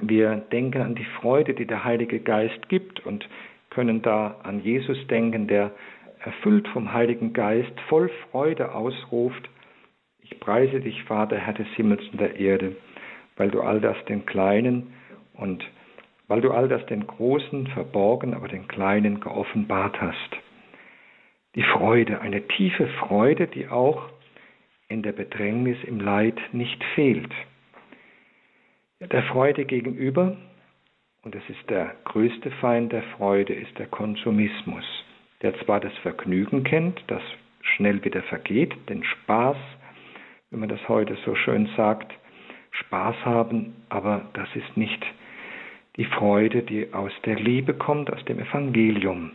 Wir 0.00 0.36
denken 0.52 0.82
an 0.82 0.94
die 0.94 1.06
Freude, 1.20 1.54
die 1.54 1.66
der 1.66 1.84
Heilige 1.84 2.20
Geist 2.20 2.68
gibt 2.68 3.04
und 3.06 3.28
können 3.70 4.02
da 4.02 4.36
an 4.42 4.60
Jesus 4.60 4.98
denken, 5.08 5.48
der 5.48 5.72
erfüllt 6.20 6.68
vom 6.68 6.92
Heiligen 6.92 7.32
Geist 7.32 7.72
voll 7.88 8.10
Freude 8.30 8.74
ausruft, 8.74 9.48
ich 10.28 10.40
preise 10.40 10.80
dich, 10.80 11.04
Vater, 11.04 11.38
Herr 11.38 11.52
des 11.52 11.68
Himmels 11.76 12.02
und 12.10 12.20
der 12.20 12.34
Erde, 12.36 12.74
weil 13.36 13.50
du 13.50 13.60
all 13.60 13.80
das 13.80 13.96
den 14.06 14.26
Kleinen 14.26 14.92
und 15.34 15.64
weil 16.26 16.40
du 16.40 16.50
all 16.50 16.68
das 16.68 16.84
den 16.86 17.06
Großen 17.06 17.68
verborgen, 17.68 18.34
aber 18.34 18.48
den 18.48 18.66
Kleinen 18.66 19.20
geoffenbart 19.20 20.00
hast. 20.00 20.36
Die 21.54 21.62
Freude, 21.62 22.20
eine 22.20 22.46
tiefe 22.48 22.88
Freude, 22.98 23.46
die 23.46 23.68
auch 23.68 24.08
in 24.88 25.04
der 25.04 25.12
Bedrängnis 25.12 25.78
im 25.84 26.00
Leid 26.00 26.38
nicht 26.52 26.82
fehlt. 26.96 27.32
Der 29.00 29.22
Freude 29.24 29.66
gegenüber, 29.66 30.38
und 31.22 31.34
es 31.34 31.42
ist 31.50 31.68
der 31.68 31.94
größte 32.04 32.50
Feind 32.62 32.92
der 32.92 33.02
Freude, 33.02 33.52
ist 33.52 33.78
der 33.78 33.88
Konsumismus, 33.88 34.84
der 35.42 35.54
zwar 35.60 35.80
das 35.80 35.92
Vergnügen 35.98 36.64
kennt, 36.64 37.04
das 37.08 37.20
schnell 37.60 38.02
wieder 38.04 38.22
vergeht, 38.22 38.74
den 38.88 39.04
Spaß, 39.04 39.58
wenn 40.50 40.60
man 40.60 40.70
das 40.70 40.88
heute 40.88 41.14
so 41.26 41.34
schön 41.34 41.68
sagt, 41.76 42.10
Spaß 42.70 43.16
haben, 43.26 43.76
aber 43.90 44.30
das 44.32 44.48
ist 44.54 44.78
nicht 44.78 45.04
die 45.96 46.06
Freude, 46.06 46.62
die 46.62 46.94
aus 46.94 47.12
der 47.26 47.36
Liebe 47.36 47.74
kommt, 47.74 48.10
aus 48.10 48.24
dem 48.24 48.38
Evangelium. 48.38 49.32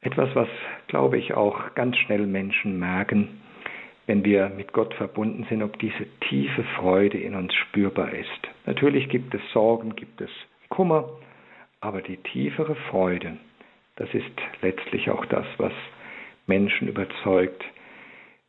Etwas, 0.00 0.34
was, 0.34 0.48
glaube 0.88 1.16
ich, 1.16 1.34
auch 1.34 1.74
ganz 1.76 1.96
schnell 1.98 2.26
Menschen 2.26 2.76
merken, 2.80 3.40
wenn 4.06 4.24
wir 4.24 4.48
mit 4.50 4.72
Gott 4.72 4.94
verbunden 4.94 5.46
sind, 5.48 5.62
ob 5.62 5.78
diese 5.78 6.06
tiefe 6.28 6.62
Freude 6.76 7.18
in 7.18 7.34
uns 7.34 7.52
spürbar 7.54 8.12
ist. 8.12 8.48
Natürlich 8.64 9.08
gibt 9.08 9.34
es 9.34 9.40
Sorgen, 9.52 9.96
gibt 9.96 10.20
es 10.20 10.30
Kummer, 10.68 11.08
aber 11.80 12.02
die 12.02 12.16
tiefere 12.16 12.74
Freude, 12.90 13.36
das 13.96 14.12
ist 14.14 14.30
letztlich 14.62 15.10
auch 15.10 15.24
das, 15.26 15.46
was 15.58 15.72
Menschen 16.46 16.88
überzeugt, 16.88 17.64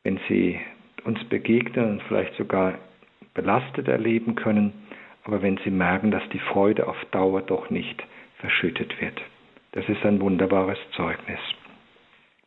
wenn 0.03 0.19
sie 0.27 0.59
uns 1.03 1.23
begegnen 1.25 1.91
und 1.91 2.03
vielleicht 2.03 2.35
sogar 2.35 2.75
belastet 3.33 3.87
erleben 3.87 4.35
können, 4.35 4.73
aber 5.23 5.41
wenn 5.41 5.57
sie 5.63 5.71
merken, 5.71 6.11
dass 6.11 6.27
die 6.29 6.39
Freude 6.39 6.87
auf 6.87 6.97
Dauer 7.11 7.41
doch 7.41 7.69
nicht 7.69 8.03
verschüttet 8.39 8.99
wird. 9.01 9.19
Das 9.73 9.87
ist 9.89 10.03
ein 10.05 10.21
wunderbares 10.21 10.77
Zeugnis. 10.95 11.39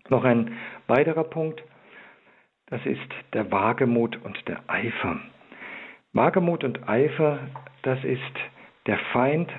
Noch 0.09 0.25
ein 0.25 0.57
weiterer 0.87 1.25
Punkt, 1.25 1.63
das 2.71 2.85
ist 2.87 3.11
der 3.33 3.51
Wagemut 3.51 4.19
und 4.25 4.37
der 4.49 4.61
Eifer. 4.69 5.21
Wagemut 6.13 6.65
und 6.65 6.89
Eifer, 6.89 7.39
das 7.83 8.03
ist 8.05 8.21
der 8.87 8.99
Feind 9.13 9.51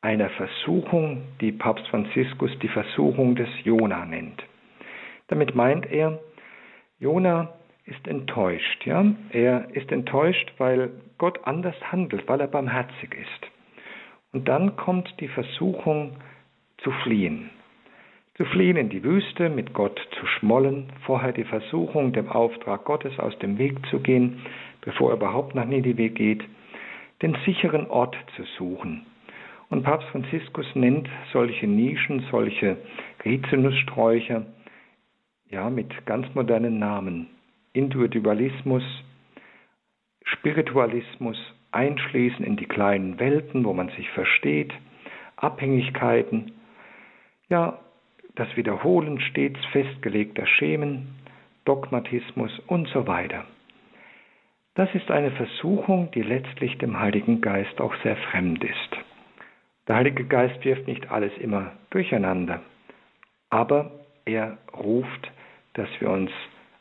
einer 0.00 0.30
Versuchung, 0.30 1.22
die 1.40 1.52
Papst 1.52 1.86
Franziskus 1.88 2.50
die 2.60 2.68
Versuchung 2.68 3.34
des 3.34 3.48
Jona 3.64 4.04
nennt. 4.04 4.42
Damit 5.28 5.54
meint 5.54 5.86
er, 5.86 6.20
Jona 6.98 7.52
ist 7.84 8.06
enttäuscht. 8.06 8.86
Ja? 8.86 9.04
Er 9.30 9.68
ist 9.74 9.90
enttäuscht, 9.90 10.52
weil 10.58 10.90
Gott 11.18 11.40
anders 11.44 11.76
handelt, 11.90 12.28
weil 12.28 12.40
er 12.40 12.48
barmherzig 12.48 13.14
ist. 13.14 13.50
Und 14.32 14.48
dann 14.48 14.76
kommt 14.76 15.12
die 15.20 15.28
Versuchung 15.28 16.16
zu 16.78 16.90
fliehen. 17.02 17.50
Zu 18.36 18.44
fliehen 18.44 18.76
in 18.76 18.90
die 18.90 19.02
Wüste, 19.02 19.48
mit 19.48 19.72
Gott 19.72 19.98
zu 20.18 20.26
schmollen, 20.26 20.92
vorher 21.06 21.32
die 21.32 21.44
Versuchung, 21.44 22.12
dem 22.12 22.28
Auftrag 22.28 22.84
Gottes 22.84 23.18
aus 23.18 23.38
dem 23.38 23.56
Weg 23.56 23.74
zu 23.86 24.00
gehen, 24.00 24.42
bevor 24.82 25.10
er 25.10 25.16
überhaupt 25.16 25.54
nach 25.54 25.64
Ninive 25.64 26.10
geht, 26.10 26.44
den 27.22 27.34
sicheren 27.46 27.86
Ort 27.86 28.14
zu 28.36 28.42
suchen. 28.58 29.06
Und 29.70 29.84
Papst 29.84 30.06
Franziskus 30.10 30.66
nennt 30.74 31.08
solche 31.32 31.66
Nischen, 31.66 32.26
solche 32.30 32.76
Rizinussträucher, 33.24 34.44
ja, 35.48 35.70
mit 35.70 36.04
ganz 36.04 36.26
modernen 36.34 36.78
Namen. 36.78 37.28
Individualismus, 37.72 38.84
Spiritualismus, 40.24 41.38
Einschließen 41.72 42.44
in 42.44 42.56
die 42.56 42.66
kleinen 42.66 43.18
Welten, 43.18 43.64
wo 43.64 43.72
man 43.72 43.88
sich 43.90 44.10
versteht, 44.10 44.72
Abhängigkeiten, 45.36 46.52
ja, 47.48 47.78
das 48.36 48.54
Wiederholen 48.56 49.20
stets 49.20 49.58
festgelegter 49.72 50.46
Schemen, 50.46 51.16
Dogmatismus 51.64 52.56
und 52.68 52.88
so 52.88 53.06
weiter. 53.06 53.44
Das 54.74 54.94
ist 54.94 55.10
eine 55.10 55.30
Versuchung, 55.32 56.10
die 56.12 56.22
letztlich 56.22 56.76
dem 56.78 57.00
Heiligen 57.00 57.40
Geist 57.40 57.80
auch 57.80 57.94
sehr 58.02 58.16
fremd 58.16 58.62
ist. 58.62 58.96
Der 59.88 59.96
Heilige 59.96 60.24
Geist 60.24 60.64
wirft 60.64 60.86
nicht 60.86 61.10
alles 61.10 61.32
immer 61.38 61.72
durcheinander, 61.90 62.60
aber 63.50 63.90
er 64.26 64.58
ruft, 64.74 65.32
dass 65.74 65.88
wir 65.98 66.10
uns 66.10 66.30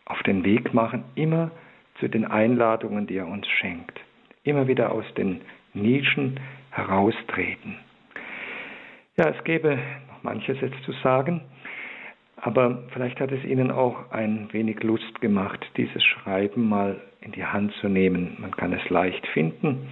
auf 0.05 0.21
den 0.23 0.43
Weg 0.43 0.73
machen, 0.73 1.05
immer 1.15 1.51
zu 1.99 2.09
den 2.09 2.25
Einladungen, 2.25 3.07
die 3.07 3.17
er 3.17 3.27
uns 3.27 3.47
schenkt. 3.47 3.99
Immer 4.43 4.67
wieder 4.67 4.91
aus 4.91 5.05
den 5.15 5.41
Nischen 5.73 6.39
heraustreten. 6.71 7.77
Ja, 9.17 9.29
es 9.29 9.43
gäbe 9.45 9.79
manches 10.25 10.59
jetzt 10.59 10.81
zu 10.83 10.91
sagen, 11.03 11.41
aber 12.37 12.83
vielleicht 12.91 13.19
hat 13.19 13.31
es 13.31 13.43
Ihnen 13.43 13.71
auch 13.71 14.11
ein 14.11 14.49
wenig 14.51 14.83
Lust 14.83 15.21
gemacht, 15.21 15.65
dieses 15.77 16.03
Schreiben 16.03 16.67
mal 16.67 17.01
in 17.21 17.31
die 17.31 17.45
Hand 17.45 17.73
zu 17.81 17.87
nehmen. 17.87 18.35
Man 18.39 18.51
kann 18.51 18.73
es 18.73 18.87
leicht 18.89 19.25
finden. 19.27 19.87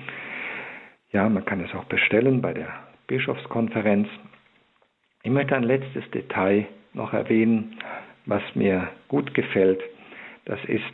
Ja, 1.11 1.29
man 1.29 1.45
kann 1.45 1.61
es 1.61 1.73
auch 1.73 1.85
bestellen 1.85 2.41
bei 2.41 2.53
der 2.53 2.67
Bischofskonferenz. 3.07 4.07
Ich 5.23 5.31
möchte 5.31 5.55
ein 5.55 5.63
letztes 5.63 6.09
Detail 6.11 6.67
noch 6.93 7.13
erwähnen, 7.13 7.79
was 8.25 8.43
mir 8.55 8.89
gut 9.07 9.33
gefällt. 9.33 9.81
Das 10.45 10.59
ist 10.65 10.93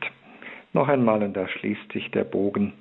noch 0.71 0.87
einmal, 0.87 1.23
und 1.23 1.35
da 1.35 1.47
schließt 1.47 1.91
sich 1.91 2.11
der 2.11 2.23
Bogen, 2.23 2.73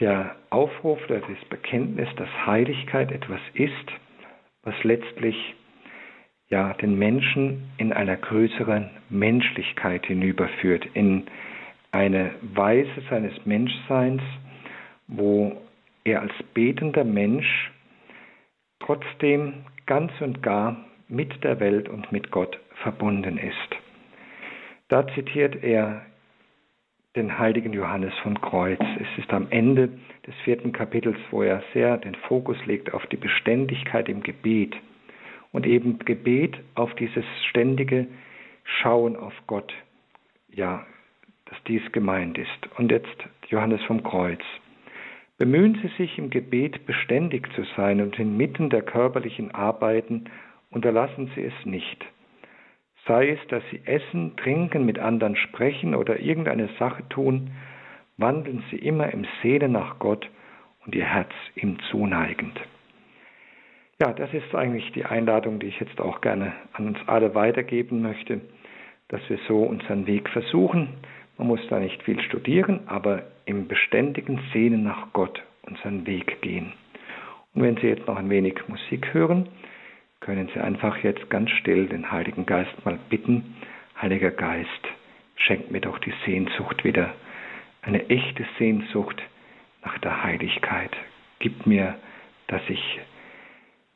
der 0.00 0.34
Aufruf 0.50 0.98
oder 1.04 1.20
das 1.20 1.44
Bekenntnis, 1.48 2.08
dass 2.16 2.28
Heiligkeit 2.46 3.12
etwas 3.12 3.40
ist, 3.54 3.92
was 4.64 4.74
letztlich 4.82 5.54
ja 6.48 6.74
den 6.74 6.98
Menschen 6.98 7.70
in 7.78 7.92
einer 7.92 8.16
größeren 8.16 8.90
Menschlichkeit 9.10 10.06
hinüberführt, 10.06 10.86
in 10.94 11.26
eine 11.92 12.32
Weise 12.42 13.02
seines 13.08 13.46
Menschseins, 13.46 14.22
wo 15.06 15.56
er 16.04 16.20
als 16.22 16.32
betender 16.52 17.04
Mensch 17.04 17.70
trotzdem 18.80 19.64
ganz 19.86 20.12
und 20.20 20.42
gar 20.42 20.84
mit 21.08 21.44
der 21.44 21.60
Welt 21.60 21.88
und 21.88 22.10
mit 22.12 22.30
Gott 22.30 22.58
verbunden 22.82 23.38
ist. 23.38 23.76
Da 24.88 25.06
zitiert 25.08 25.62
er 25.62 26.02
den 27.16 27.38
heiligen 27.38 27.72
Johannes 27.72 28.12
von 28.22 28.40
Kreuz. 28.40 28.80
Es 29.00 29.22
ist 29.22 29.32
am 29.32 29.46
Ende 29.50 29.88
des 30.26 30.34
vierten 30.44 30.72
Kapitels, 30.72 31.18
wo 31.30 31.42
er 31.42 31.62
sehr 31.72 31.98
den 31.98 32.14
Fokus 32.14 32.56
legt 32.66 32.92
auf 32.92 33.06
die 33.06 33.16
Beständigkeit 33.16 34.08
im 34.08 34.22
Gebet 34.22 34.74
und 35.52 35.66
eben 35.66 36.00
Gebet 36.00 36.58
auf 36.74 36.92
dieses 36.96 37.24
ständige 37.48 38.08
Schauen 38.64 39.16
auf 39.16 39.34
Gott. 39.46 39.72
Ja, 40.48 40.84
dass 41.46 41.58
dies 41.68 41.82
gemeint 41.92 42.38
ist. 42.38 42.48
Und 42.78 42.90
jetzt 42.90 43.16
Johannes 43.48 43.82
vom 43.84 44.02
Kreuz. 44.02 44.40
Bemühen 45.38 45.78
Sie 45.82 45.88
sich 45.96 46.18
im 46.18 46.30
Gebet 46.30 46.86
beständig 46.86 47.48
zu 47.54 47.64
sein 47.76 48.00
und 48.00 48.18
inmitten 48.18 48.70
der 48.70 48.82
körperlichen 48.82 49.54
Arbeiten 49.54 50.24
unterlassen 50.70 51.30
Sie 51.34 51.44
es 51.44 51.66
nicht 51.66 52.04
sei 53.06 53.30
es, 53.30 53.46
dass 53.48 53.62
sie 53.70 53.80
essen, 53.84 54.36
trinken, 54.36 54.84
mit 54.86 54.98
anderen 54.98 55.36
sprechen 55.36 55.94
oder 55.94 56.20
irgendeine 56.20 56.68
Sache 56.78 57.06
tun, 57.08 57.50
wandeln 58.16 58.62
sie 58.70 58.76
immer 58.76 59.12
im 59.12 59.26
Sehnen 59.42 59.72
nach 59.72 59.98
Gott 59.98 60.28
und 60.84 60.94
ihr 60.94 61.04
Herz 61.04 61.30
ihm 61.54 61.78
zuneigend. 61.90 62.58
Ja, 64.00 64.12
das 64.12 64.32
ist 64.34 64.54
eigentlich 64.54 64.90
die 64.92 65.04
Einladung, 65.04 65.60
die 65.60 65.68
ich 65.68 65.78
jetzt 65.80 66.00
auch 66.00 66.20
gerne 66.20 66.52
an 66.72 66.88
uns 66.88 66.98
alle 67.06 67.34
weitergeben 67.34 68.02
möchte, 68.02 68.40
dass 69.08 69.20
wir 69.28 69.38
so 69.46 69.62
unseren 69.62 70.06
Weg 70.06 70.28
versuchen. 70.30 70.88
Man 71.38 71.48
muss 71.48 71.60
da 71.68 71.78
nicht 71.78 72.02
viel 72.02 72.20
studieren, 72.20 72.80
aber 72.86 73.22
im 73.44 73.68
beständigen 73.68 74.40
Sehnen 74.52 74.82
nach 74.82 75.12
Gott 75.12 75.42
unseren 75.62 76.06
Weg 76.06 76.40
gehen. 76.42 76.72
Und 77.54 77.62
wenn 77.62 77.76
Sie 77.76 77.86
jetzt 77.86 78.06
noch 78.06 78.16
ein 78.16 78.30
wenig 78.30 78.66
Musik 78.68 79.14
hören, 79.14 79.48
können 80.24 80.48
Sie 80.54 80.60
einfach 80.60 80.96
jetzt 81.04 81.28
ganz 81.28 81.50
still 81.50 81.86
den 81.86 82.10
Heiligen 82.10 82.46
Geist 82.46 82.72
mal 82.84 82.98
bitten, 83.10 83.56
Heiliger 84.00 84.30
Geist, 84.30 84.70
schenk 85.36 85.70
mir 85.70 85.82
doch 85.82 85.98
die 85.98 86.14
Sehnsucht 86.24 86.82
wieder, 86.82 87.12
eine 87.82 88.08
echte 88.08 88.46
Sehnsucht 88.58 89.22
nach 89.84 89.98
der 89.98 90.24
Heiligkeit. 90.24 90.96
Gib 91.40 91.66
mir, 91.66 91.96
dass 92.46 92.62
ich 92.70 93.00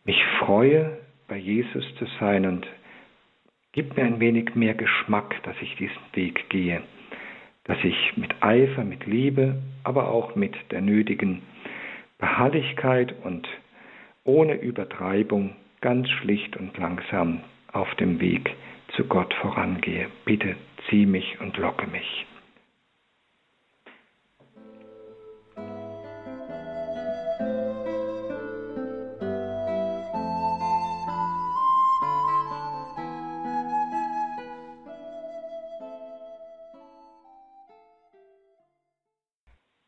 mich 0.04 0.22
freue, 0.38 0.98
bei 1.28 1.38
Jesus 1.38 1.84
zu 1.96 2.04
sein 2.20 2.44
und 2.44 2.66
gib 3.72 3.96
mir 3.96 4.04
ein 4.04 4.20
wenig 4.20 4.54
mehr 4.54 4.74
Geschmack, 4.74 5.42
dass 5.44 5.56
ich 5.62 5.76
diesen 5.76 5.96
Weg 6.12 6.50
gehe, 6.50 6.82
dass 7.64 7.78
ich 7.82 8.16
mit 8.18 8.42
Eifer, 8.42 8.84
mit 8.84 9.06
Liebe, 9.06 9.62
aber 9.82 10.10
auch 10.10 10.34
mit 10.34 10.54
der 10.72 10.82
nötigen 10.82 11.40
Beharrlichkeit 12.18 13.14
und 13.24 13.48
ohne 14.24 14.56
Übertreibung 14.56 15.56
ganz 15.80 16.08
schlicht 16.08 16.56
und 16.56 16.76
langsam 16.78 17.40
auf 17.72 17.94
dem 17.96 18.20
Weg 18.20 18.54
zu 18.96 19.04
Gott 19.04 19.32
vorangehe. 19.34 20.08
Bitte 20.24 20.56
zieh 20.88 21.06
mich 21.06 21.40
und 21.40 21.56
locke 21.56 21.86
mich. 21.86 22.26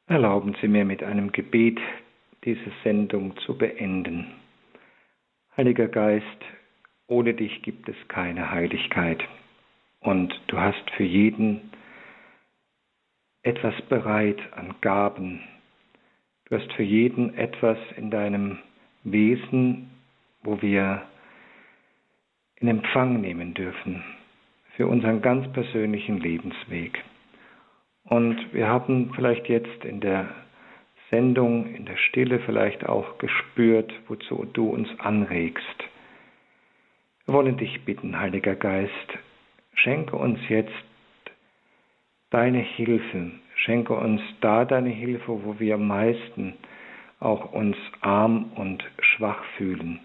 Erlauben 0.07 0.57
Sie 0.61 0.67
mir 0.67 0.85
mit 0.85 1.05
einem 1.05 1.31
Gebet 1.31 1.79
diese 2.45 2.73
Sendung 2.83 3.37
zu 3.47 3.57
beenden. 3.57 4.27
Heiliger 5.61 5.89
Geist, 5.89 6.25
ohne 7.07 7.35
dich 7.35 7.61
gibt 7.61 7.87
es 7.87 7.97
keine 8.09 8.51
Heiligkeit 8.51 9.23
und 10.01 10.33
du 10.47 10.59
hast 10.59 10.91
für 10.93 11.05
jeden 11.05 11.71
etwas 13.43 13.75
bereit 13.91 14.39
an 14.57 14.75
Gaben. 14.81 15.43
Du 16.47 16.57
hast 16.57 16.73
für 16.73 16.83
jeden 16.83 17.37
etwas 17.37 17.77
in 17.99 18.11
deinem 18.11 18.59
Wesen, 19.05 19.91
wo 20.45 20.63
wir 20.63 21.03
in 22.57 22.69
Empfang 22.69 23.21
nehmen 23.21 23.53
dürfen 23.53 24.03
für 24.77 24.87
unseren 24.87 25.21
ganz 25.21 25.47
persönlichen 25.53 26.21
Lebensweg. 26.21 27.05
Und 28.05 28.55
wir 28.55 28.67
haben 28.67 29.13
vielleicht 29.15 29.47
jetzt 29.51 29.85
in 29.85 30.01
der 30.01 30.27
Sendung, 31.11 31.75
in 31.75 31.87
der 31.87 31.97
Stille 31.97 32.39
vielleicht 32.41 32.89
auch 32.89 33.19
gespürt, 33.19 33.93
wozu 34.09 34.47
du 34.53 34.71
uns 34.71 34.89
anregst. 34.99 35.65
Wir 37.27 37.35
wollen 37.35 37.57
dich 37.57 37.85
bitten, 37.85 38.19
Heiliger 38.19 38.55
Geist, 38.55 39.19
schenke 39.75 40.17
uns 40.17 40.39
jetzt 40.49 40.73
deine 42.31 42.61
Hilfe, 42.61 43.33
schenke 43.57 43.95
uns 43.95 44.21
da 44.41 44.65
deine 44.65 44.91
Hilfe, 44.91 45.45
wo 45.45 45.59
wir 45.59 45.75
am 45.75 45.89
meisten 45.89 46.55
auch 47.19 47.53
uns 47.53 47.77
arm 48.01 48.53
und 48.55 48.83
schwach 49.01 49.43
fühlen. 49.57 50.01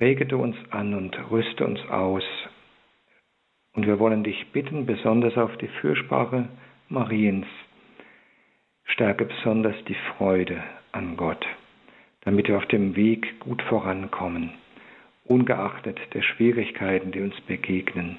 Rege 0.00 0.26
du 0.26 0.40
uns 0.40 0.56
an 0.70 0.94
und 0.94 1.18
rüste 1.30 1.66
uns 1.66 1.80
aus. 1.90 2.24
Und 3.74 3.86
wir 3.86 3.98
wollen 3.98 4.24
dich 4.24 4.52
bitten, 4.52 4.86
besonders 4.86 5.36
auf 5.36 5.56
die 5.58 5.68
Fürsprache 5.68 6.48
Mariens, 6.88 7.46
Stärke 8.88 9.26
besonders 9.26 9.76
die 9.84 9.96
Freude 10.16 10.62
an 10.92 11.16
Gott, 11.16 11.46
damit 12.22 12.48
wir 12.48 12.56
auf 12.56 12.66
dem 12.66 12.96
Weg 12.96 13.38
gut 13.38 13.62
vorankommen, 13.62 14.52
ungeachtet 15.24 15.98
der 16.14 16.22
Schwierigkeiten, 16.22 17.12
die 17.12 17.20
uns 17.20 17.40
begegnen. 17.42 18.18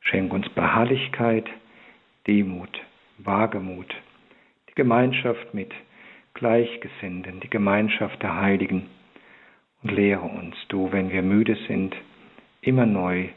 Schenk 0.00 0.32
uns 0.32 0.48
Beharrlichkeit, 0.50 1.48
Demut, 2.26 2.80
Wagemut, 3.18 3.94
die 4.68 4.74
Gemeinschaft 4.74 5.54
mit 5.54 5.72
Gleichgesinnten, 6.34 7.40
die 7.40 7.50
Gemeinschaft 7.50 8.20
der 8.22 8.40
Heiligen 8.40 8.86
und 9.82 9.92
lehre 9.92 10.22
uns, 10.22 10.56
du, 10.68 10.90
wenn 10.90 11.12
wir 11.12 11.22
müde 11.22 11.56
sind, 11.68 11.94
immer 12.62 12.86
neu 12.86 13.28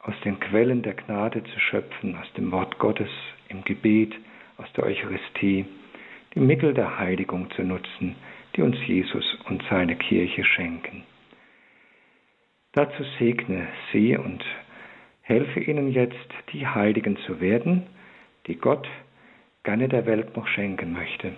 aus 0.00 0.14
den 0.24 0.40
Quellen 0.40 0.82
der 0.82 0.94
Gnade 0.94 1.44
zu 1.44 1.60
schöpfen, 1.60 2.16
aus 2.16 2.32
dem 2.32 2.50
Wort 2.50 2.78
Gottes, 2.78 3.10
im 3.48 3.62
Gebet, 3.62 4.14
aus 4.56 4.72
der 4.72 4.84
Eucharistie, 4.84 5.66
die 6.34 6.40
Mittel 6.40 6.74
der 6.74 6.98
Heiligung 6.98 7.50
zu 7.52 7.62
nutzen, 7.62 8.16
die 8.56 8.62
uns 8.62 8.76
Jesus 8.86 9.24
und 9.48 9.62
seine 9.68 9.96
Kirche 9.96 10.44
schenken. 10.44 11.04
Dazu 12.72 13.04
segne 13.18 13.68
sie 13.92 14.16
und 14.16 14.42
helfe 15.20 15.60
ihnen 15.60 15.92
jetzt, 15.92 16.16
die 16.52 16.66
Heiligen 16.66 17.18
zu 17.26 17.40
werden, 17.40 17.86
die 18.46 18.56
Gott 18.56 18.88
gerne 19.62 19.88
der 19.88 20.06
Welt 20.06 20.36
noch 20.36 20.48
schenken 20.48 20.92
möchte. 20.92 21.32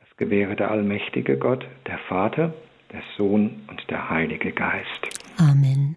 Das 0.00 0.16
gewähre 0.16 0.54
der 0.56 0.70
allmächtige 0.70 1.38
Gott, 1.38 1.66
der 1.86 1.98
Vater, 1.98 2.54
der 2.92 3.02
Sohn 3.16 3.64
und 3.68 3.90
der 3.90 4.08
Heilige 4.08 4.52
Geist. 4.52 5.28
Amen. 5.38 5.96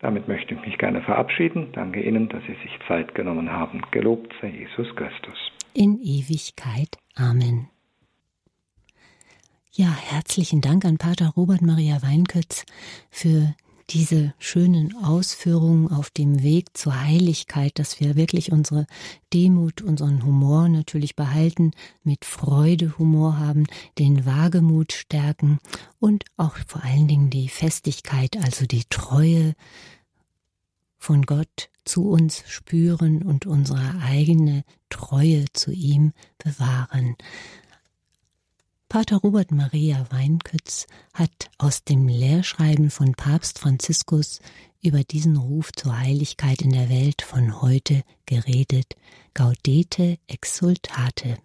Damit 0.00 0.28
möchte 0.28 0.54
ich 0.54 0.60
mich 0.60 0.78
gerne 0.78 1.02
verabschieden. 1.02 1.70
Danke 1.72 2.00
Ihnen, 2.00 2.28
dass 2.28 2.42
Sie 2.44 2.54
sich 2.62 2.78
Zeit 2.86 3.16
genommen 3.16 3.50
haben. 3.50 3.82
Gelobt 3.90 4.32
sei 4.40 4.48
Jesus 4.48 4.94
Christus 4.94 5.57
in 5.74 6.00
Ewigkeit. 6.02 6.98
Amen. 7.14 7.68
Ja, 9.72 9.94
herzlichen 9.94 10.60
Dank 10.60 10.84
an 10.84 10.98
Pater 10.98 11.32
Robert 11.36 11.62
Maria 11.62 12.02
Weinkötz 12.02 12.64
für 13.10 13.54
diese 13.90 14.34
schönen 14.38 14.94
Ausführungen 14.96 15.88
auf 15.90 16.10
dem 16.10 16.42
Weg 16.42 16.76
zur 16.76 17.00
Heiligkeit, 17.00 17.78
dass 17.78 18.00
wir 18.00 18.16
wirklich 18.16 18.52
unsere 18.52 18.86
Demut, 19.32 19.80
unseren 19.80 20.24
Humor 20.24 20.68
natürlich 20.68 21.16
behalten, 21.16 21.70
mit 22.02 22.24
Freude 22.24 22.98
Humor 22.98 23.38
haben, 23.38 23.66
den 23.98 24.26
Wagemut 24.26 24.92
stärken 24.92 25.58
und 26.00 26.24
auch 26.36 26.56
vor 26.66 26.84
allen 26.84 27.08
Dingen 27.08 27.30
die 27.30 27.48
Festigkeit, 27.48 28.36
also 28.36 28.66
die 28.66 28.84
Treue 28.90 29.54
von 30.98 31.22
Gott 31.22 31.70
zu 31.88 32.08
uns 32.08 32.44
spüren 32.46 33.22
und 33.22 33.46
unsere 33.46 34.00
eigene 34.02 34.64
Treue 34.90 35.46
zu 35.52 35.72
ihm 35.72 36.12
bewahren. 36.38 37.16
Pater 38.88 39.16
Robert 39.16 39.50
Maria 39.50 40.06
Weinkötz 40.10 40.86
hat 41.12 41.50
aus 41.58 41.84
dem 41.84 42.08
Lehrschreiben 42.08 42.90
von 42.90 43.12
Papst 43.12 43.58
Franziskus 43.58 44.40
über 44.82 45.04
diesen 45.04 45.36
Ruf 45.36 45.72
zur 45.72 45.98
Heiligkeit 45.98 46.62
in 46.62 46.72
der 46.72 46.88
Welt 46.88 47.22
von 47.22 47.60
heute 47.60 48.02
geredet. 48.24 48.94
Gaudete 49.34 50.18
exultate. 50.26 51.38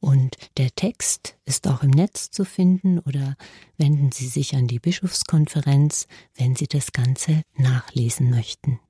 Und 0.00 0.36
der 0.56 0.74
Text 0.74 1.36
ist 1.44 1.68
auch 1.68 1.82
im 1.82 1.90
Netz 1.90 2.30
zu 2.30 2.44
finden 2.44 2.98
oder 2.98 3.36
wenden 3.76 4.10
Sie 4.10 4.26
sich 4.26 4.56
an 4.56 4.66
die 4.66 4.80
Bischofskonferenz, 4.80 6.06
wenn 6.36 6.56
Sie 6.56 6.66
das 6.66 6.92
Ganze 6.92 7.42
nachlesen 7.56 8.30
möchten. 8.30 8.80